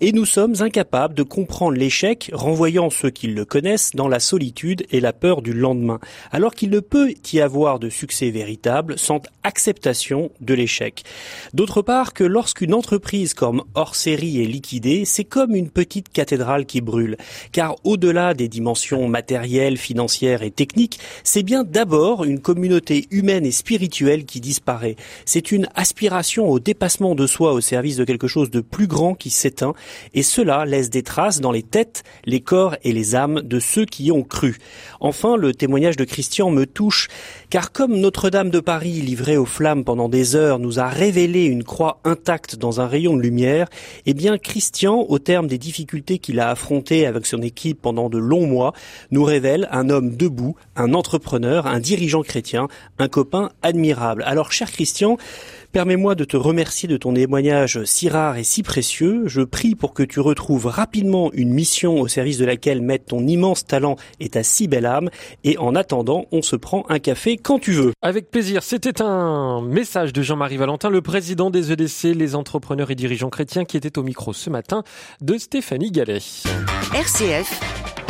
et 0.00 0.12
nous 0.12 0.24
sommes 0.24 0.54
incapables 0.60 1.14
de 1.14 1.24
comprendre 1.24 1.76
l'échec, 1.76 2.30
renvoyant 2.32 2.88
ceux 2.90 3.10
qui 3.10 3.26
le 3.26 3.44
connaissent 3.44 3.96
dans 3.96 4.06
la 4.06 4.20
solitude 4.20 4.86
et 4.92 5.00
la 5.00 5.12
peur 5.12 5.42
du 5.42 5.54
lendemain, 5.54 5.98
alors 6.30 6.54
qu'il 6.54 6.70
ne 6.70 6.78
peut 6.78 7.14
y 7.32 7.40
avoir 7.40 7.80
de 7.80 7.90
succès 7.90 8.30
véritable 8.30 8.96
sans 8.96 9.22
acceptation 9.42 10.30
de 10.40 10.54
l'échec. 10.54 11.02
D'autre 11.52 11.82
part, 11.82 12.14
que 12.14 12.22
lorsqu'une 12.22 12.75
entreprise 12.76 13.34
comme 13.34 13.64
hors 13.74 13.96
série 13.96 14.42
est 14.42 14.46
liquidée, 14.46 15.04
c'est 15.04 15.24
comme 15.24 15.56
une 15.56 15.70
petite 15.70 16.10
cathédrale 16.10 16.66
qui 16.66 16.80
brûle. 16.80 17.16
Car 17.52 17.76
au-delà 17.84 18.34
des 18.34 18.48
dimensions 18.48 19.08
matérielles, 19.08 19.76
financières 19.76 20.42
et 20.42 20.50
techniques, 20.50 21.00
c'est 21.24 21.42
bien 21.42 21.64
d'abord 21.64 22.24
une 22.24 22.40
communauté 22.40 23.06
humaine 23.10 23.46
et 23.46 23.50
spirituelle 23.50 24.24
qui 24.24 24.40
disparaît. 24.40 24.96
C'est 25.24 25.50
une 25.50 25.68
aspiration 25.74 26.48
au 26.48 26.60
dépassement 26.60 27.14
de 27.14 27.26
soi 27.26 27.52
au 27.52 27.60
service 27.60 27.96
de 27.96 28.04
quelque 28.04 28.28
chose 28.28 28.50
de 28.50 28.60
plus 28.60 28.86
grand 28.86 29.14
qui 29.14 29.30
s'éteint. 29.30 29.74
Et 30.14 30.22
cela 30.22 30.64
laisse 30.64 30.90
des 30.90 31.02
traces 31.02 31.40
dans 31.40 31.52
les 31.52 31.62
têtes, 31.62 32.04
les 32.24 32.40
corps 32.40 32.76
et 32.84 32.92
les 32.92 33.14
âmes 33.14 33.40
de 33.42 33.58
ceux 33.58 33.86
qui 33.86 34.04
y 34.04 34.12
ont 34.12 34.22
cru. 34.22 34.58
Enfin, 35.00 35.36
le 35.36 35.54
témoignage 35.54 35.96
de 35.96 36.04
Christian 36.04 36.50
me 36.50 36.66
touche, 36.66 37.08
car 37.50 37.72
comme 37.72 37.96
Notre-Dame 37.96 38.50
de 38.50 38.60
Paris, 38.60 39.00
livrée 39.00 39.36
aux 39.36 39.46
flammes 39.46 39.84
pendant 39.84 40.08
des 40.08 40.36
heures, 40.36 40.58
nous 40.58 40.78
a 40.78 40.88
révélé 40.88 41.44
une 41.44 41.64
croix 41.64 42.00
intacte 42.04 42.56
dans 42.56 42.65
un 42.72 42.86
rayon 42.86 43.16
de 43.16 43.22
lumière, 43.22 43.68
eh 44.06 44.14
bien 44.14 44.38
Christian, 44.38 45.06
au 45.08 45.18
terme 45.18 45.46
des 45.46 45.58
difficultés 45.58 46.18
qu'il 46.18 46.40
a 46.40 46.50
affrontées 46.50 47.06
avec 47.06 47.26
son 47.26 47.42
équipe 47.42 47.80
pendant 47.80 48.08
de 48.08 48.18
longs 48.18 48.46
mois, 48.46 48.72
nous 49.10 49.24
révèle 49.24 49.68
un 49.70 49.90
homme 49.90 50.16
debout, 50.16 50.56
un 50.76 50.94
entrepreneur, 50.94 51.66
un 51.66 51.80
dirigeant 51.80 52.22
chrétien, 52.22 52.68
un 52.98 53.08
copain 53.08 53.50
admirable. 53.62 54.22
Alors 54.26 54.52
cher 54.52 54.70
Christian, 54.70 55.16
Permets-moi 55.76 56.14
de 56.14 56.24
te 56.24 56.38
remercier 56.38 56.88
de 56.88 56.96
ton 56.96 57.12
témoignage 57.12 57.84
si 57.84 58.08
rare 58.08 58.38
et 58.38 58.44
si 58.44 58.62
précieux. 58.62 59.24
Je 59.26 59.42
prie 59.42 59.74
pour 59.74 59.92
que 59.92 60.02
tu 60.02 60.20
retrouves 60.20 60.64
rapidement 60.64 61.30
une 61.34 61.50
mission 61.50 62.00
au 62.00 62.08
service 62.08 62.38
de 62.38 62.46
laquelle 62.46 62.80
mettre 62.80 63.04
ton 63.04 63.26
immense 63.26 63.66
talent 63.66 63.96
et 64.18 64.30
ta 64.30 64.42
si 64.42 64.68
belle 64.68 64.86
âme. 64.86 65.10
Et 65.44 65.58
en 65.58 65.74
attendant, 65.74 66.24
on 66.32 66.40
se 66.40 66.56
prend 66.56 66.86
un 66.88 66.98
café 66.98 67.36
quand 67.36 67.58
tu 67.58 67.72
veux. 67.72 67.92
Avec 68.00 68.30
plaisir. 68.30 68.62
C'était 68.62 69.02
un 69.02 69.60
message 69.60 70.14
de 70.14 70.22
Jean-Marie 70.22 70.56
Valentin, 70.56 70.88
le 70.88 71.02
président 71.02 71.50
des 71.50 71.72
EDC, 71.72 72.14
les 72.14 72.36
entrepreneurs 72.36 72.90
et 72.90 72.94
dirigeants 72.94 73.28
chrétiens, 73.28 73.66
qui 73.66 73.76
était 73.76 73.98
au 73.98 74.02
micro 74.02 74.32
ce 74.32 74.48
matin 74.48 74.82
de 75.20 75.36
Stéphanie 75.36 75.90
Gallet. 75.90 76.22
RCF, 76.94 77.60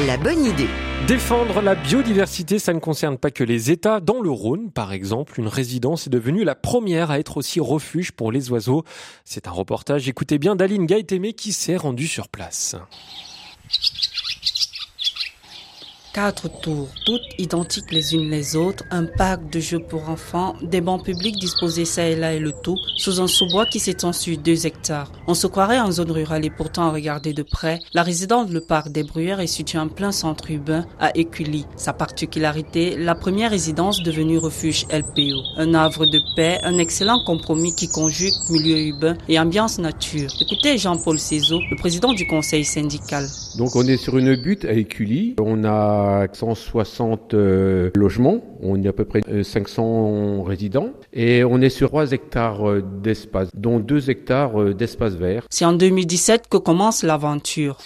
la 0.05 0.17
bonne 0.19 0.45
idée. 0.45 0.69
Défendre 1.09 1.63
la 1.63 1.75
biodiversité, 1.75 2.59
ça 2.59 2.75
ne 2.75 2.81
concerne 2.81 3.17
pas 3.17 3.31
que 3.31 3.45
les 3.45 3.71
États. 3.71 4.01
Dans 4.01 4.21
le 4.21 4.31
Rhône, 4.31 4.71
par 4.71 4.93
exemple, 4.93 5.41
une 5.41 5.49
résidence 5.49 6.07
est 6.07 6.11
devenue 6.11 6.45
la 6.45 6.55
première 6.55 7.11
à 7.11 7.19
être 7.19 7.39
aussi 7.39 7.61
refuge 7.61 8.13
pour 8.13 8.31
les 8.31 8.51
oiseaux. 8.51 8.85
C'est 9.25 9.49
un 9.49 9.53
reportage, 9.53 10.09
écoutez 10.09 10.39
bien, 10.39 10.55
d'Aline 10.55 10.87
Gaëtémé 10.87 11.33
qui 11.33 11.53
s'est 11.53 11.77
rendue 11.77 12.09
sur 12.09 12.29
place. 12.29 12.77
Quatre 16.17 16.49
tours, 16.63 16.89
toutes 17.05 17.21
identiques 17.37 17.93
les 17.93 18.15
unes 18.15 18.31
les 18.31 18.57
autres, 18.57 18.85
un 18.91 19.05
parc 19.05 19.51
de 19.51 19.61
jeux 19.61 19.81
pour 19.81 20.09
enfants, 20.09 20.55
des 20.63 20.81
bancs 20.81 21.05
publics 21.05 21.39
disposés 21.39 21.85
ça 21.85 22.07
et 22.07 22.17
là 22.17 22.33
et 22.33 22.39
le 22.39 22.53
tout, 22.53 22.79
sous 22.97 23.21
un 23.21 23.27
sous-bois 23.27 23.67
qui 23.67 23.79
s'étend 23.81 24.15
sur 24.15 24.39
deux 24.39 24.65
hectares. 24.65 25.13
On 25.27 25.35
se 25.35 25.47
croirait 25.47 25.79
en 25.79 25.93
zone 25.93 26.11
rurale 26.11 26.47
et 26.47 26.51
pourtant 26.51 26.85
à 26.85 26.91
regarder 26.91 27.35
de 27.35 27.43
près, 27.43 27.81
la 27.93 28.03
résidence 28.03 28.51
le 28.51 28.63
parc 28.63 28.91
des 28.93 29.03
Bruyères 29.03 29.41
est 29.41 29.47
située 29.47 29.79
en 29.79 29.89
plein 29.89 30.11
centre 30.11 30.51
urbain 30.51 30.87
à 30.99 31.15
Écully. 31.15 31.67
Sa 31.77 31.93
particularité, 31.93 32.97
la 32.97 33.15
première 33.15 33.51
résidence 33.51 34.03
devenue 34.03 34.39
refuge 34.39 34.87
LPO. 34.91 35.43
Un 35.59 35.75
havre 35.75 36.07
de 36.07 36.21
paix, 36.35 36.61
un 36.63 36.79
excellent 36.79 37.23
compromis 37.27 37.75
qui 37.75 37.89
conjugue 37.89 38.33
milieu 38.49 38.79
urbain 38.79 39.19
et 39.29 39.39
ambiance 39.39 39.79
nature. 39.79 40.31
Écoutez 40.41 40.79
Jean-Paul 40.79 41.19
Cézot, 41.19 41.61
le 41.71 41.77
président 41.77 42.15
du 42.15 42.27
conseil 42.27 42.65
syndical. 42.65 43.27
Donc 43.59 43.77
on 43.77 43.87
est 43.87 43.99
sur 43.99 44.17
une 44.17 44.35
butte 44.35 44.65
à 44.65 44.73
Écully. 44.73 45.35
On 45.39 45.63
a 45.65 46.06
160 46.33 47.35
euh, 47.35 47.91
logements, 47.95 48.41
on 48.63 48.83
a 48.85 48.89
à 48.89 48.93
peu 48.93 49.05
près 49.05 49.21
500 49.43 49.83
euh, 49.85 50.43
résidents 50.43 50.91
et 51.13 51.45
on 51.45 51.61
est 51.61 51.69
sur 51.69 51.89
3 51.89 52.13
hectares 52.13 52.69
euh, 52.69 52.83
d'espace, 53.03 53.49
dont 53.55 53.79
2 53.79 54.11
hectares 54.11 54.75
d'espace 54.75 55.15
vert. 55.15 55.47
C'est 55.51 55.65
en 55.65 55.73
2017 55.73 56.49
que 56.49 56.57
commence 56.57 57.03
l'aventure. 57.03 57.79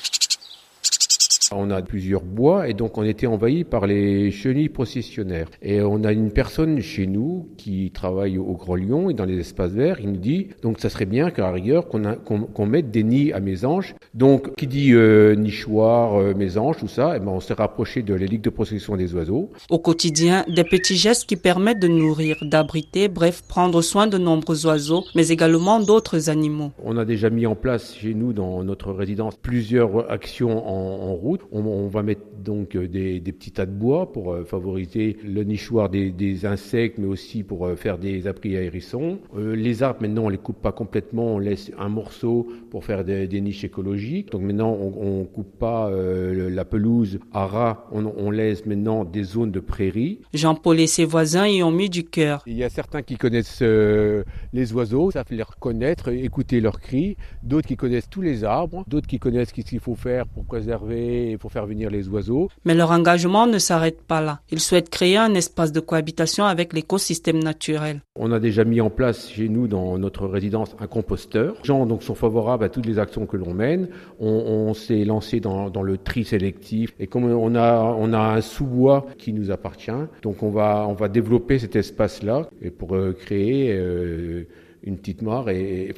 On 1.53 1.71
a 1.71 1.83
plusieurs 1.83 2.23
bois 2.23 2.69
et 2.69 2.75
donc 2.75 2.97
on 2.97 3.03
était 3.03 3.27
envahi 3.27 3.65
par 3.65 3.89
les 3.89 4.31
chenilles 4.31 4.69
processionnaires. 4.69 5.49
Et 5.63 5.83
on 5.83 6.05
a 6.05 6.13
une 6.13 6.31
personne 6.31 6.81
chez 6.81 7.09
nous 7.09 7.49
qui 7.57 7.91
travaille 7.91 8.39
au 8.39 8.55
Grand 8.55 8.77
Lyon 8.77 9.11
et 9.11 9.15
dans 9.15 9.25
les 9.25 9.41
espaces 9.41 9.73
verts. 9.73 9.99
Il 10.01 10.13
nous 10.13 10.21
dit 10.21 10.49
donc 10.63 10.79
ça 10.79 10.89
serait 10.89 11.07
bien 11.07 11.33
qu'à 11.33 11.43
la 11.43 11.51
rigueur 11.51 11.89
qu'on 11.89 12.67
mette 12.67 12.93
des 12.93 13.03
nids 13.03 13.33
à 13.33 13.41
mésanges. 13.41 13.97
Donc 14.15 14.55
qui 14.55 14.69
dit 14.69 14.93
euh, 14.93 15.35
nichoir, 15.35 16.21
euh, 16.21 16.35
tout 16.79 16.87
ça, 16.87 17.15
et 17.15 17.17
eh 17.17 17.19
ben 17.19 17.33
on 17.33 17.41
s'est 17.41 17.55
rapproché 17.55 18.03
de 18.03 18.15
la 18.15 18.27
Ligue 18.27 18.43
de 18.43 18.51
protection 18.51 18.97
des 18.97 19.13
oiseaux. 19.15 19.51
Au 19.71 19.81
quotidien, 19.81 20.45
des 20.49 20.65
petits 20.65 20.97
gestes 20.97 21.29
qui 21.29 21.37
permettent 21.37 21.81
de 21.81 21.89
nourrir, 21.89 22.37
d'abriter, 22.43 23.09
bref, 23.09 23.43
prendre 23.49 23.83
soin 23.83 24.07
de 24.07 24.19
nombreux 24.19 24.67
oiseaux, 24.67 25.05
mais 25.17 25.29
également 25.29 25.81
d'autres 25.81 26.31
animaux. 26.31 26.71
On 26.85 26.97
a 26.97 27.05
déjà 27.05 27.29
mis 27.29 27.47
en 27.47 27.57
place 27.57 27.97
chez 27.97 28.15
nous 28.15 28.33
dans 28.33 28.63
notre 28.63 28.93
résidence 28.93 29.35
plusieurs 29.37 30.11
actions 30.11 30.69
en, 30.69 31.11
en 31.11 31.15
route. 31.15 31.40
On, 31.53 31.89
va 31.89 32.03
mettre 32.03 32.23
donc 32.43 32.77
euh, 32.77 32.89
des, 32.89 33.21
petits 33.21 33.53
tas 33.53 33.67
de 33.67 33.73
bois 33.73 34.13
pour 34.13 34.33
euh, 34.33 34.45
favoriser 34.45 35.17
le 35.25 35.43
nichoir 35.45 35.89
des, 35.89 36.47
insectes, 36.47 36.99
mais 36.99 37.07
aussi 37.07 37.43
pour 37.43 37.67
euh, 37.67 37.77
faire 37.77 37.99
des 37.99 38.27
abris 38.27 38.57
à 38.57 38.63
hérissons. 38.63 39.19
les 39.37 39.83
arbres, 39.83 40.03
maintenant, 40.03 40.25
on 40.25 40.29
les 40.29 40.39
coupe 40.39 40.61
pas 40.61 40.73
complètement, 40.73 41.35
on 41.35 41.39
laisse 41.39 41.71
un 41.79 41.89
morceau 41.89 42.49
pour 42.71 42.85
faire 42.85 43.05
des, 43.05 43.41
niches 43.41 43.65
écologiques. 43.65 44.31
Donc 44.33 44.43
maintenant, 44.43 44.73
on, 44.73 45.21
ne 45.21 45.25
coupe 45.25 45.59
pas 45.59 45.91
la 45.91 46.65
pelouse 46.65 47.19
à 47.33 47.47
ras, 47.47 47.87
on, 47.93 48.31
laisse 48.31 48.67
maintenant 48.67 49.05
des 49.05 49.23
zones 49.23 49.51
de 49.51 49.61
prairies. 49.61 50.21
Jean-Paul 50.35 50.79
et 50.81 50.87
ses 50.87 51.05
voisins 51.05 51.47
y 51.47 51.63
ont 51.63 51.71
mis 51.71 51.89
du 51.89 52.05
cœur. 52.05 52.43
Il 52.47 52.57
y 52.57 52.65
a 52.65 52.69
certains 52.69 53.03
qui 53.03 53.17
connaissent 53.17 53.63
les 53.63 54.73
oiseaux, 54.73 55.11
ça 55.11 55.25
fait 55.25 55.37
les 55.37 55.43
reconnaître, 55.43 56.09
écouter 56.09 56.61
leurs 56.61 56.81
cris. 56.81 57.17
D'autres 57.43 57.69
qui 57.69 57.77
connaissent 57.77 58.11
tous 58.11 58.23
les 58.23 58.45
arbres, 58.45 58.85
d'autres 58.87 59.07
qui 59.07 59.19
connaissent 59.19 59.51
ce 59.51 59.63
qu'il 59.63 59.81
faut 59.81 59.95
faire 59.95 60.27
pour 60.27 60.45
préserver 60.45 61.30
pour 61.37 61.53
faire 61.53 61.67
venir 61.67 61.91
les 61.91 62.09
oiseaux. 62.09 62.49
Mais 62.65 62.75
leur 62.75 62.91
engagement 62.91 63.47
ne 63.47 63.59
s'arrête 63.59 64.03
pas 64.03 64.21
là. 64.21 64.41
Ils 64.51 64.61
souhaitent 64.61 64.91
créer 64.91 65.17
un 65.17 65.35
espace 65.35 65.73
de 65.73 65.81
cohabitation 65.81 66.45
avec 66.45 66.73
l'écosystème 66.73 67.43
naturel. 67.43 68.03
On 68.17 68.33
a 68.33 68.41
déjà 68.41 68.65
mis 68.65 68.81
en 68.81 68.91
place 68.91 69.31
chez 69.31 69.49
nous 69.49 69.69
dans 69.69 69.99
notre 69.99 70.27
résidence 70.27 70.77
un 70.79 70.87
composteur. 70.87 71.55
Les 71.63 71.67
gens 71.67 71.87
donc 71.87 72.03
sont 72.03 72.15
favorables 72.15 72.65
à 72.65 72.69
toutes 72.69 72.87
les 72.87 72.99
actions 72.99 73.27
que 73.27 73.37
l'on 73.37 73.55
mène. 73.55 73.89
On, 74.19 74.75
s'est 74.75 75.05
lancé 75.05 75.41
dans, 75.41 75.71
le 75.83 75.99
tri 75.99 76.25
sélectif 76.25 76.95
et 76.99 77.07
comme 77.07 77.25
on 77.25 77.55
a 77.55 77.83
on 77.99 78.13
a 78.13 78.19
un 78.19 78.41
sous-bois 78.41 79.07
qui 79.19 79.33
nous 79.33 79.51
appartient, 79.51 79.91
donc 80.23 80.43
on 80.43 80.51
va 80.51 80.87
on 80.89 80.93
va 80.93 81.09
développer 81.09 81.59
cet 81.59 81.77
espace 81.77 82.23
là 82.23 82.49
et 82.63 82.71
pour 82.71 82.95
euh, 82.95 83.13
créer 83.13 83.73
euh, 83.73 84.47
une 84.83 84.99
petite 84.99 85.23
mort 85.23 85.51
et. 85.51 85.93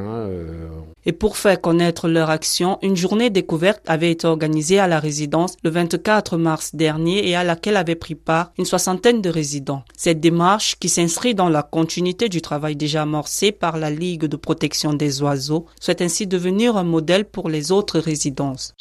Euh. 0.00 0.68
Et 1.06 1.12
pour 1.12 1.36
faire 1.36 1.60
connaître 1.60 2.08
leur 2.08 2.30
action, 2.30 2.78
une 2.82 2.96
journée 2.96 3.30
découverte 3.30 3.80
avait 3.86 4.10
été 4.10 4.26
organisée 4.26 4.78
à 4.78 4.86
la 4.86 5.00
résidence 5.00 5.56
le 5.62 5.70
24 5.70 6.36
mars 6.36 6.74
dernier 6.74 7.28
et 7.28 7.34
à 7.34 7.44
laquelle 7.44 7.76
avaient 7.76 7.94
pris 7.94 8.14
part 8.14 8.52
une 8.58 8.64
soixantaine 8.64 9.22
de 9.22 9.30
résidents. 9.30 9.82
Cette 9.96 10.20
démarche, 10.20 10.76
qui 10.78 10.88
s'inscrit 10.88 11.34
dans 11.34 11.48
la 11.48 11.62
continuité 11.62 12.28
du 12.28 12.42
travail 12.42 12.76
déjà 12.76 13.02
amorcé 13.02 13.52
par 13.52 13.78
la 13.78 13.90
Ligue 13.90 14.26
de 14.26 14.36
protection 14.36 14.92
des 14.92 15.22
oiseaux, 15.22 15.66
souhaite 15.80 16.02
ainsi 16.02 16.26
devenir 16.26 16.76
un 16.76 16.84
modèle 16.84 17.24
pour 17.24 17.48
les 17.48 17.72
autres 17.72 17.98
résidences. 17.98 18.74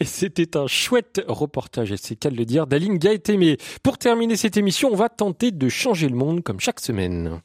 Et 0.00 0.04
c'était 0.04 0.56
un 0.56 0.66
chouette 0.66 1.22
reportage, 1.28 1.92
et 1.92 1.96
c'est 1.96 2.16
qu'à 2.16 2.30
le 2.30 2.44
dire, 2.44 2.66
d'Aline 2.66 2.98
Gaëtémé. 2.98 3.58
Pour 3.82 3.98
terminer 3.98 4.36
cette 4.36 4.56
émission, 4.56 4.90
on 4.92 4.96
va 4.96 5.08
tenter 5.08 5.50
de 5.50 5.68
changer 5.68 6.08
le 6.08 6.16
monde 6.16 6.42
comme 6.42 6.60
chaque 6.60 6.80
semaine. 6.80 7.40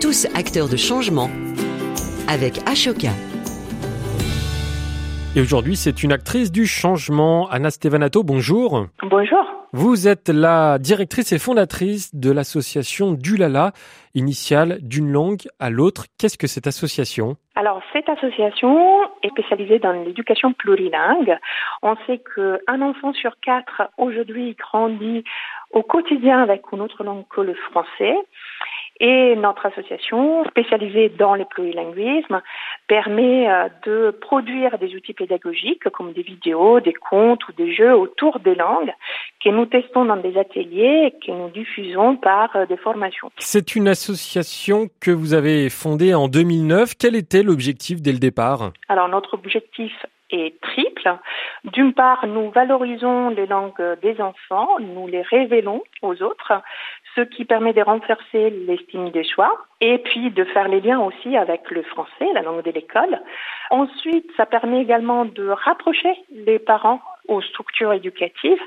Tous 0.00 0.26
acteurs 0.34 0.68
de 0.68 0.76
changement 0.76 1.30
avec 2.26 2.60
Ashoka. 2.66 3.12
Et 5.36 5.40
aujourd'hui, 5.40 5.76
c'est 5.76 6.02
une 6.02 6.12
actrice 6.12 6.50
du 6.50 6.66
changement, 6.66 7.48
Anna 7.50 7.70
Stevanato. 7.70 8.22
Bonjour. 8.24 8.86
Bonjour. 9.02 9.44
Vous 9.72 10.08
êtes 10.08 10.30
la 10.30 10.78
directrice 10.78 11.32
et 11.32 11.38
fondatrice 11.38 12.14
de 12.14 12.32
l'association 12.32 13.12
Dulala, 13.12 13.72
initiale 14.14 14.78
d'une 14.80 15.12
langue 15.12 15.42
à 15.60 15.68
l'autre. 15.68 16.06
Qu'est-ce 16.18 16.38
que 16.38 16.46
cette 16.46 16.66
association? 16.66 17.36
Alors, 17.54 17.82
cette 17.92 18.08
association 18.08 18.78
est 19.22 19.28
spécialisée 19.28 19.78
dans 19.78 19.92
l'éducation 19.92 20.54
plurilingue. 20.54 21.36
On 21.82 21.94
sait 22.06 22.22
qu'un 22.34 22.80
enfant 22.80 23.12
sur 23.12 23.38
quatre 23.40 23.82
aujourd'hui 23.98 24.56
grandit 24.58 25.22
au 25.72 25.82
quotidien 25.82 26.42
avec 26.42 26.62
une 26.72 26.80
autre 26.80 27.04
langue 27.04 27.24
que 27.28 27.42
le 27.42 27.54
français. 27.70 28.16
Et 29.00 29.36
notre 29.36 29.66
association, 29.66 30.44
spécialisée 30.46 31.08
dans 31.08 31.34
les 31.34 31.44
plurilinguismes, 31.44 32.42
permet 32.88 33.48
euh, 33.48 33.68
de 33.86 34.10
produire 34.10 34.78
des 34.78 34.94
outils 34.96 35.12
pédagogiques 35.12 35.88
comme 35.90 36.12
des 36.12 36.22
vidéos, 36.22 36.80
des 36.80 36.94
contes 36.94 37.46
ou 37.48 37.52
des 37.52 37.72
jeux 37.74 37.94
autour 37.94 38.40
des 38.40 38.56
langues 38.56 38.92
que 39.44 39.50
nous 39.50 39.66
testons 39.66 40.04
dans 40.04 40.16
des 40.16 40.36
ateliers 40.36 41.12
et 41.12 41.26
que 41.26 41.30
nous 41.30 41.48
diffusons 41.50 42.16
par 42.16 42.56
euh, 42.56 42.66
des 42.66 42.76
formations. 42.76 43.30
C'est 43.38 43.76
une 43.76 43.86
association 43.86 44.88
que 45.00 45.12
vous 45.12 45.32
avez 45.32 45.70
fondée 45.70 46.14
en 46.14 46.26
2009. 46.26 46.94
Quel 46.98 47.14
était 47.14 47.44
l'objectif 47.44 48.02
dès 48.02 48.12
le 48.12 48.18
départ? 48.18 48.72
Alors 48.88 49.08
notre 49.08 49.34
objectif 49.34 49.92
est 50.30 50.60
triple. 50.60 51.16
D'une 51.64 51.92
part, 51.92 52.26
nous 52.26 52.50
valorisons 52.50 53.30
les 53.30 53.46
langues 53.46 53.98
des 54.02 54.20
enfants, 54.20 54.68
nous 54.80 55.06
les 55.06 55.22
révélons 55.22 55.82
aux 56.02 56.22
autres, 56.22 56.52
ce 57.14 57.22
qui 57.22 57.44
permet 57.44 57.72
de 57.72 57.82
renforcer 57.82 58.50
l'estime 58.50 59.10
des 59.10 59.24
choix 59.24 59.52
et 59.80 59.98
puis 59.98 60.30
de 60.30 60.44
faire 60.44 60.68
les 60.68 60.80
liens 60.80 61.00
aussi 61.00 61.36
avec 61.36 61.70
le 61.70 61.82
français, 61.82 62.26
la 62.34 62.42
langue 62.42 62.62
de 62.62 62.70
l'école. 62.70 63.20
Ensuite, 63.70 64.30
ça 64.36 64.46
permet 64.46 64.80
également 64.82 65.24
de 65.24 65.48
rapprocher 65.48 66.14
les 66.30 66.58
parents 66.58 67.00
aux 67.28 67.42
structures 67.42 67.92
éducatives. 67.92 68.60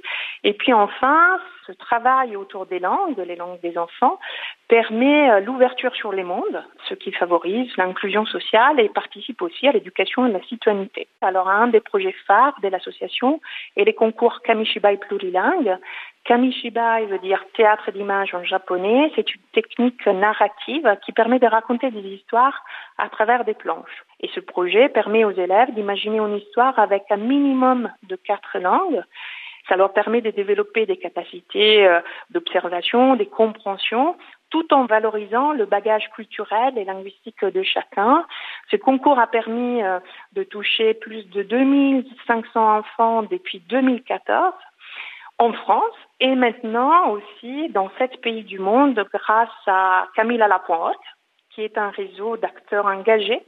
Et 0.44 0.54
puis 0.54 0.72
enfin, 0.74 1.40
ce 1.68 1.72
travail 1.74 2.36
autour 2.36 2.66
des 2.66 2.80
langues, 2.80 3.18
les 3.18 3.36
langues 3.36 3.60
des 3.62 3.78
enfants, 3.78 4.20
permet 4.68 5.30
euh, 5.30 5.40
l'ouverture 5.42 5.94
sur 5.96 6.12
les 6.12 6.24
mondes, 6.24 6.64
ce 6.88 6.94
qui 6.94 7.12
favorise 7.12 7.70
l'inclusion 7.78 8.26
sociale 8.26 8.80
et 8.80 8.90
participe 8.90 9.42
aussi 9.42 9.68
à 9.68 9.72
l'éducation 9.72 10.26
et 10.26 10.30
à 10.30 10.34
la 10.34 10.44
citoyenneté. 10.44 11.08
Alors 11.22 11.50
un 11.50 11.68
des 11.68 11.82
projets 11.82 12.16
phares 12.26 12.58
de 12.62 12.68
l'association 12.70 13.42
est 13.76 13.84
les 13.84 13.94
concours 13.94 14.42
Kamishibai 14.42 14.98
plurilingue. 14.98 15.78
Kamishibai 16.26 17.08
veut 17.08 17.20
dire 17.20 17.44
théâtre 17.56 17.92
d'image 17.92 18.34
en 18.34 18.44
japonais. 18.44 19.12
C'est 19.16 19.34
une 19.34 19.42
technique 19.54 20.06
narrative 20.06 20.98
qui 21.04 21.12
permet 21.12 21.40
de 21.40 21.48
raconter 21.48 21.90
des 21.90 22.08
histoires 22.08 22.64
à 22.98 23.10
travers 23.10 23.44
des 23.44 23.56
planches. 23.56 24.06
Et 24.20 24.30
ce 24.36 24.40
projet 24.40 24.90
permet 24.90 25.24
aux 25.24 25.32
élèves 25.32 25.74
d'imaginer 25.74 26.20
une 26.20 26.38
histoire 26.38 26.78
avec 26.78 27.04
un 27.10 27.18
minimum 27.18 27.92
de 28.04 28.16
quatre 28.16 28.60
langues. 28.60 29.04
Ça 29.68 29.76
leur 29.76 29.94
permet 29.94 30.22
de 30.22 30.32
développer 30.32 30.86
des 30.86 30.98
capacités 30.98 31.88
euh, 31.88 32.02
d'observation, 32.32 33.16
des 33.16 33.28
compréhensions, 33.28 34.18
tout 34.50 34.74
en 34.74 34.86
valorisant 34.86 35.54
le 35.54 35.66
bagage 35.66 36.10
culturel 36.12 36.78
et 36.78 36.84
linguistique 36.84 37.46
de 37.46 37.64
chacun. 37.64 38.26
Ce 38.70 38.76
concours 38.76 39.20
a 39.20 39.28
permis 39.28 39.82
euh, 39.82 40.00
de 40.34 40.44
toucher 40.44 40.94
plus 40.96 41.30
de 41.30 41.44
2500 41.44 42.78
enfants 42.80 43.24
depuis 43.24 43.60
2014 43.70 44.54
en 45.42 45.54
France 45.54 45.96
et 46.20 46.36
maintenant 46.36 47.10
aussi 47.10 47.70
dans 47.70 47.90
sept 47.98 48.22
pays 48.22 48.44
du 48.44 48.60
monde 48.60 49.04
grâce 49.12 49.50
à 49.66 50.06
Camille 50.16 50.38
Lapointe, 50.38 50.96
qui 51.50 51.62
est 51.64 51.80
un 51.80 51.90
réseau 51.90 52.38
d'acteurs 52.38 52.86
engagés 52.86 53.42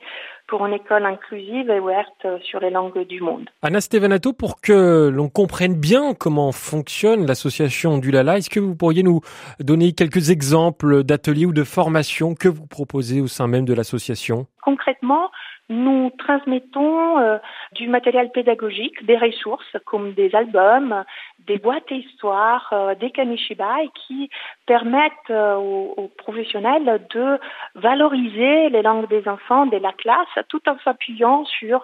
pour 0.47 0.65
une 0.65 0.73
école 0.73 1.06
inclusive 1.06 1.69
et 1.69 1.79
ouverte 1.79 2.25
sur 2.43 2.60
les 2.60 2.71
langues 2.71 3.08
du 3.08 3.21
monde. 3.21 3.47
Anna 3.62 3.79
Stevanato, 3.79 4.34
pour 4.34 4.60
que 4.60 5.10
l'on 5.13 5.29
comprenne 5.29 5.75
bien 5.75 6.15
comment 6.15 6.51
fonctionne 6.51 7.27
l'association 7.27 7.99
du 7.99 8.10
Lala, 8.10 8.39
est-ce 8.39 8.49
que 8.49 8.60
vous 8.60 8.75
pourriez 8.75 9.03
nous 9.03 9.21
donner 9.60 9.93
quelques 9.93 10.32
exemples 10.32 11.03
d'ateliers 11.03 11.45
ou 11.45 11.53
de 11.53 11.63
formations 11.63 12.34
que 12.34 12.49
vous 12.49 12.65
proposez 12.65 13.21
au 13.21 13.27
sein 13.27 13.47
même 13.47 13.65
de 13.65 13.73
l'association? 13.73 14.47
Concrètement, 14.63 15.30
nous 15.69 16.12
transmettons 16.17 17.19
euh, 17.19 17.38
du 17.73 17.88
matériel 17.88 18.32
pédagogique, 18.32 19.06
des 19.06 19.17
ressources 19.17 19.78
comme 19.86 20.13
des 20.13 20.34
albums, 20.36 21.04
des 21.47 21.58
boîtes 21.58 21.91
à 22.23 22.62
euh, 22.71 22.95
des 22.95 23.12
kanishibai 23.12 23.89
qui 23.95 24.30
permettent 24.65 25.12
euh, 25.30 25.56
aux, 25.56 26.10
professionnels 26.17 27.06
de 27.13 27.39
valoriser 27.76 28.69
les 28.69 28.82
langues 28.82 29.10
des 29.10 29.28
enfants 29.28 29.65
dès 29.65 29.80
la 29.80 29.91
classe 29.91 30.45
tout 30.47 30.62
en 30.69 30.78
s'appuyant 30.84 31.45
sur 31.45 31.84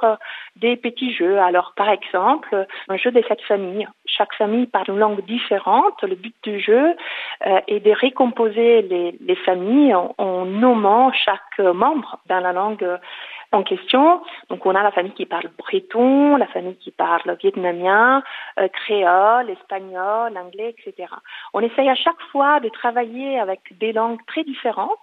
des 0.55 0.77
petits 0.77 1.13
jeux. 1.13 1.39
Alors 1.39 1.73
par 1.75 1.89
exemple, 1.89 2.65
un 2.87 2.97
jeu 2.97 3.11
des 3.11 3.23
sept 3.23 3.41
familles. 3.41 3.87
Chaque 4.05 4.33
famille 4.35 4.67
parle 4.67 4.89
une 4.89 4.99
langue 4.99 5.25
différente. 5.25 6.01
Le 6.03 6.15
but 6.15 6.35
du 6.43 6.59
jeu 6.59 6.95
est 7.67 7.79
de 7.79 7.91
récomposer 7.91 8.81
les, 8.83 9.17
les 9.21 9.35
familles 9.35 9.95
en 9.95 10.45
nommant 10.45 11.11
chaque 11.11 11.59
membre 11.59 12.19
dans 12.27 12.39
la 12.39 12.53
langue 12.53 12.68
en 13.51 13.63
question. 13.63 14.21
Donc 14.49 14.65
on 14.65 14.75
a 14.75 14.84
la 14.84 14.91
famille 14.91 15.13
qui 15.13 15.25
parle 15.25 15.49
breton, 15.58 16.38
la 16.38 16.47
famille 16.47 16.77
qui 16.77 16.91
parle 16.91 17.36
vietnamien, 17.41 18.23
euh, 18.60 18.67
créole, 18.67 19.49
espagnol, 19.49 20.38
anglais, 20.38 20.75
etc. 20.77 21.12
On 21.53 21.62
essaye 21.62 21.89
à 21.89 21.95
chaque 21.95 22.21
fois 22.32 22.60
de 22.60 22.69
travailler 22.69 23.39
avec 23.39 23.77
des 23.79 23.93
langues 23.93 24.23
très 24.27 24.43
différentes 24.43 24.99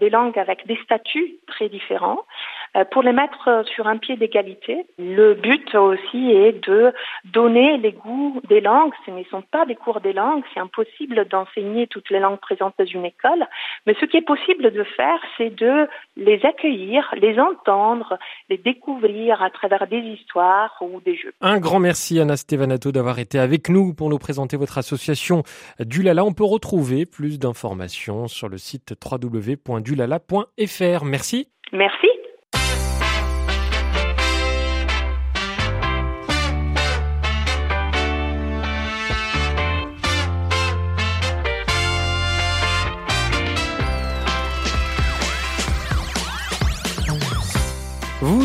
des 0.00 0.10
langues 0.10 0.38
avec 0.38 0.66
des 0.66 0.76
statuts 0.84 1.36
très 1.46 1.68
différents, 1.68 2.20
euh, 2.20 2.55
pour 2.84 3.02
les 3.02 3.12
mettre 3.12 3.64
sur 3.74 3.86
un 3.86 3.96
pied 3.96 4.16
d'égalité. 4.16 4.86
Le 4.98 5.34
but 5.34 5.74
aussi 5.74 6.30
est 6.30 6.64
de 6.66 6.92
donner 7.24 7.78
les 7.78 7.92
goûts 7.92 8.40
des 8.48 8.60
langues. 8.60 8.92
Ce 9.04 9.10
ne 9.10 9.22
sont 9.24 9.42
pas 9.42 9.64
des 9.66 9.74
cours 9.74 10.00
des 10.00 10.12
langues, 10.12 10.42
c'est 10.52 10.60
impossible 10.60 11.26
d'enseigner 11.28 11.86
toutes 11.86 12.10
les 12.10 12.20
langues 12.20 12.38
présentes 12.38 12.74
dans 12.78 12.84
une 12.84 13.04
école, 13.04 13.46
mais 13.86 13.94
ce 14.00 14.04
qui 14.04 14.16
est 14.16 14.26
possible 14.26 14.70
de 14.70 14.84
faire, 14.84 15.18
c'est 15.36 15.54
de 15.54 15.88
les 16.16 16.44
accueillir, 16.44 17.08
les 17.16 17.38
entendre, 17.38 18.18
les 18.50 18.58
découvrir 18.58 19.42
à 19.42 19.50
travers 19.50 19.86
des 19.86 19.98
histoires 19.98 20.76
ou 20.80 21.00
des 21.00 21.16
jeux. 21.16 21.32
Un 21.40 21.58
grand 21.58 21.78
merci 21.78 22.20
Anna 22.20 22.36
Stevanato 22.36 22.92
d'avoir 22.92 23.18
été 23.18 23.38
avec 23.38 23.68
nous 23.68 23.94
pour 23.94 24.08
nous 24.10 24.18
présenter 24.18 24.56
votre 24.56 24.78
association 24.78 25.42
Dulala. 25.80 26.24
On 26.24 26.32
peut 26.32 26.44
retrouver 26.44 27.06
plus 27.06 27.38
d'informations 27.38 28.26
sur 28.28 28.48
le 28.48 28.58
site 28.58 28.94
www 29.02 29.56
dulala.fr. 29.80 31.04
Merci. 31.04 31.48
Merci. 31.72 32.05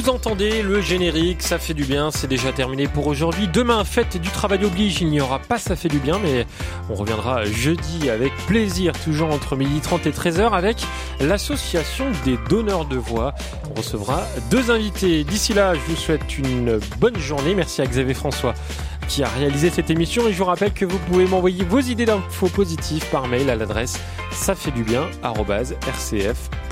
Vous 0.01 0.09
entendez 0.09 0.63
le 0.63 0.81
générique, 0.81 1.43
ça 1.43 1.59
fait 1.59 1.75
du 1.75 1.83
bien, 1.83 2.09
c'est 2.09 2.25
déjà 2.25 2.51
terminé 2.51 2.87
pour 2.87 3.05
aujourd'hui. 3.05 3.47
Demain, 3.47 3.83
fête 3.83 4.17
du 4.17 4.29
travail 4.31 4.65
oblige, 4.65 4.99
il 4.99 5.09
n'y 5.09 5.21
aura 5.21 5.37
pas 5.37 5.59
ça 5.59 5.75
fait 5.75 5.89
du 5.89 5.99
bien, 5.99 6.17
mais 6.17 6.47
on 6.89 6.95
reviendra 6.95 7.45
jeudi 7.45 8.09
avec 8.09 8.35
plaisir, 8.47 8.93
toujours 9.03 9.29
entre 9.29 9.55
12h30 9.55 10.07
et 10.07 10.11
13h 10.11 10.53
avec 10.53 10.77
l'association 11.19 12.07
des 12.25 12.39
donneurs 12.49 12.85
de 12.85 12.95
voix. 12.95 13.35
On 13.69 13.75
recevra 13.75 14.23
deux 14.49 14.71
invités. 14.71 15.23
D'ici 15.23 15.53
là, 15.53 15.75
je 15.75 15.81
vous 15.81 15.95
souhaite 15.95 16.35
une 16.39 16.79
bonne 16.99 17.19
journée. 17.19 17.53
Merci 17.53 17.83
à 17.83 17.85
Xavier 17.85 18.15
François 18.15 18.55
qui 19.07 19.21
a 19.21 19.27
réalisé 19.27 19.69
cette 19.69 19.91
émission 19.91 20.27
et 20.27 20.33
je 20.33 20.37
vous 20.39 20.45
rappelle 20.45 20.73
que 20.73 20.85
vous 20.85 20.97
pouvez 20.97 21.25
m'envoyer 21.25 21.63
vos 21.63 21.79
idées 21.79 22.05
d'infos 22.05 22.47
positives 22.47 23.05
par 23.11 23.27
mail 23.27 23.51
à 23.51 23.55
l'adresse 23.55 23.99
ça 24.31 24.55
fait 24.55 24.71
du 24.71 24.83
bien 24.83 25.07
rcf.fr. 25.85 26.71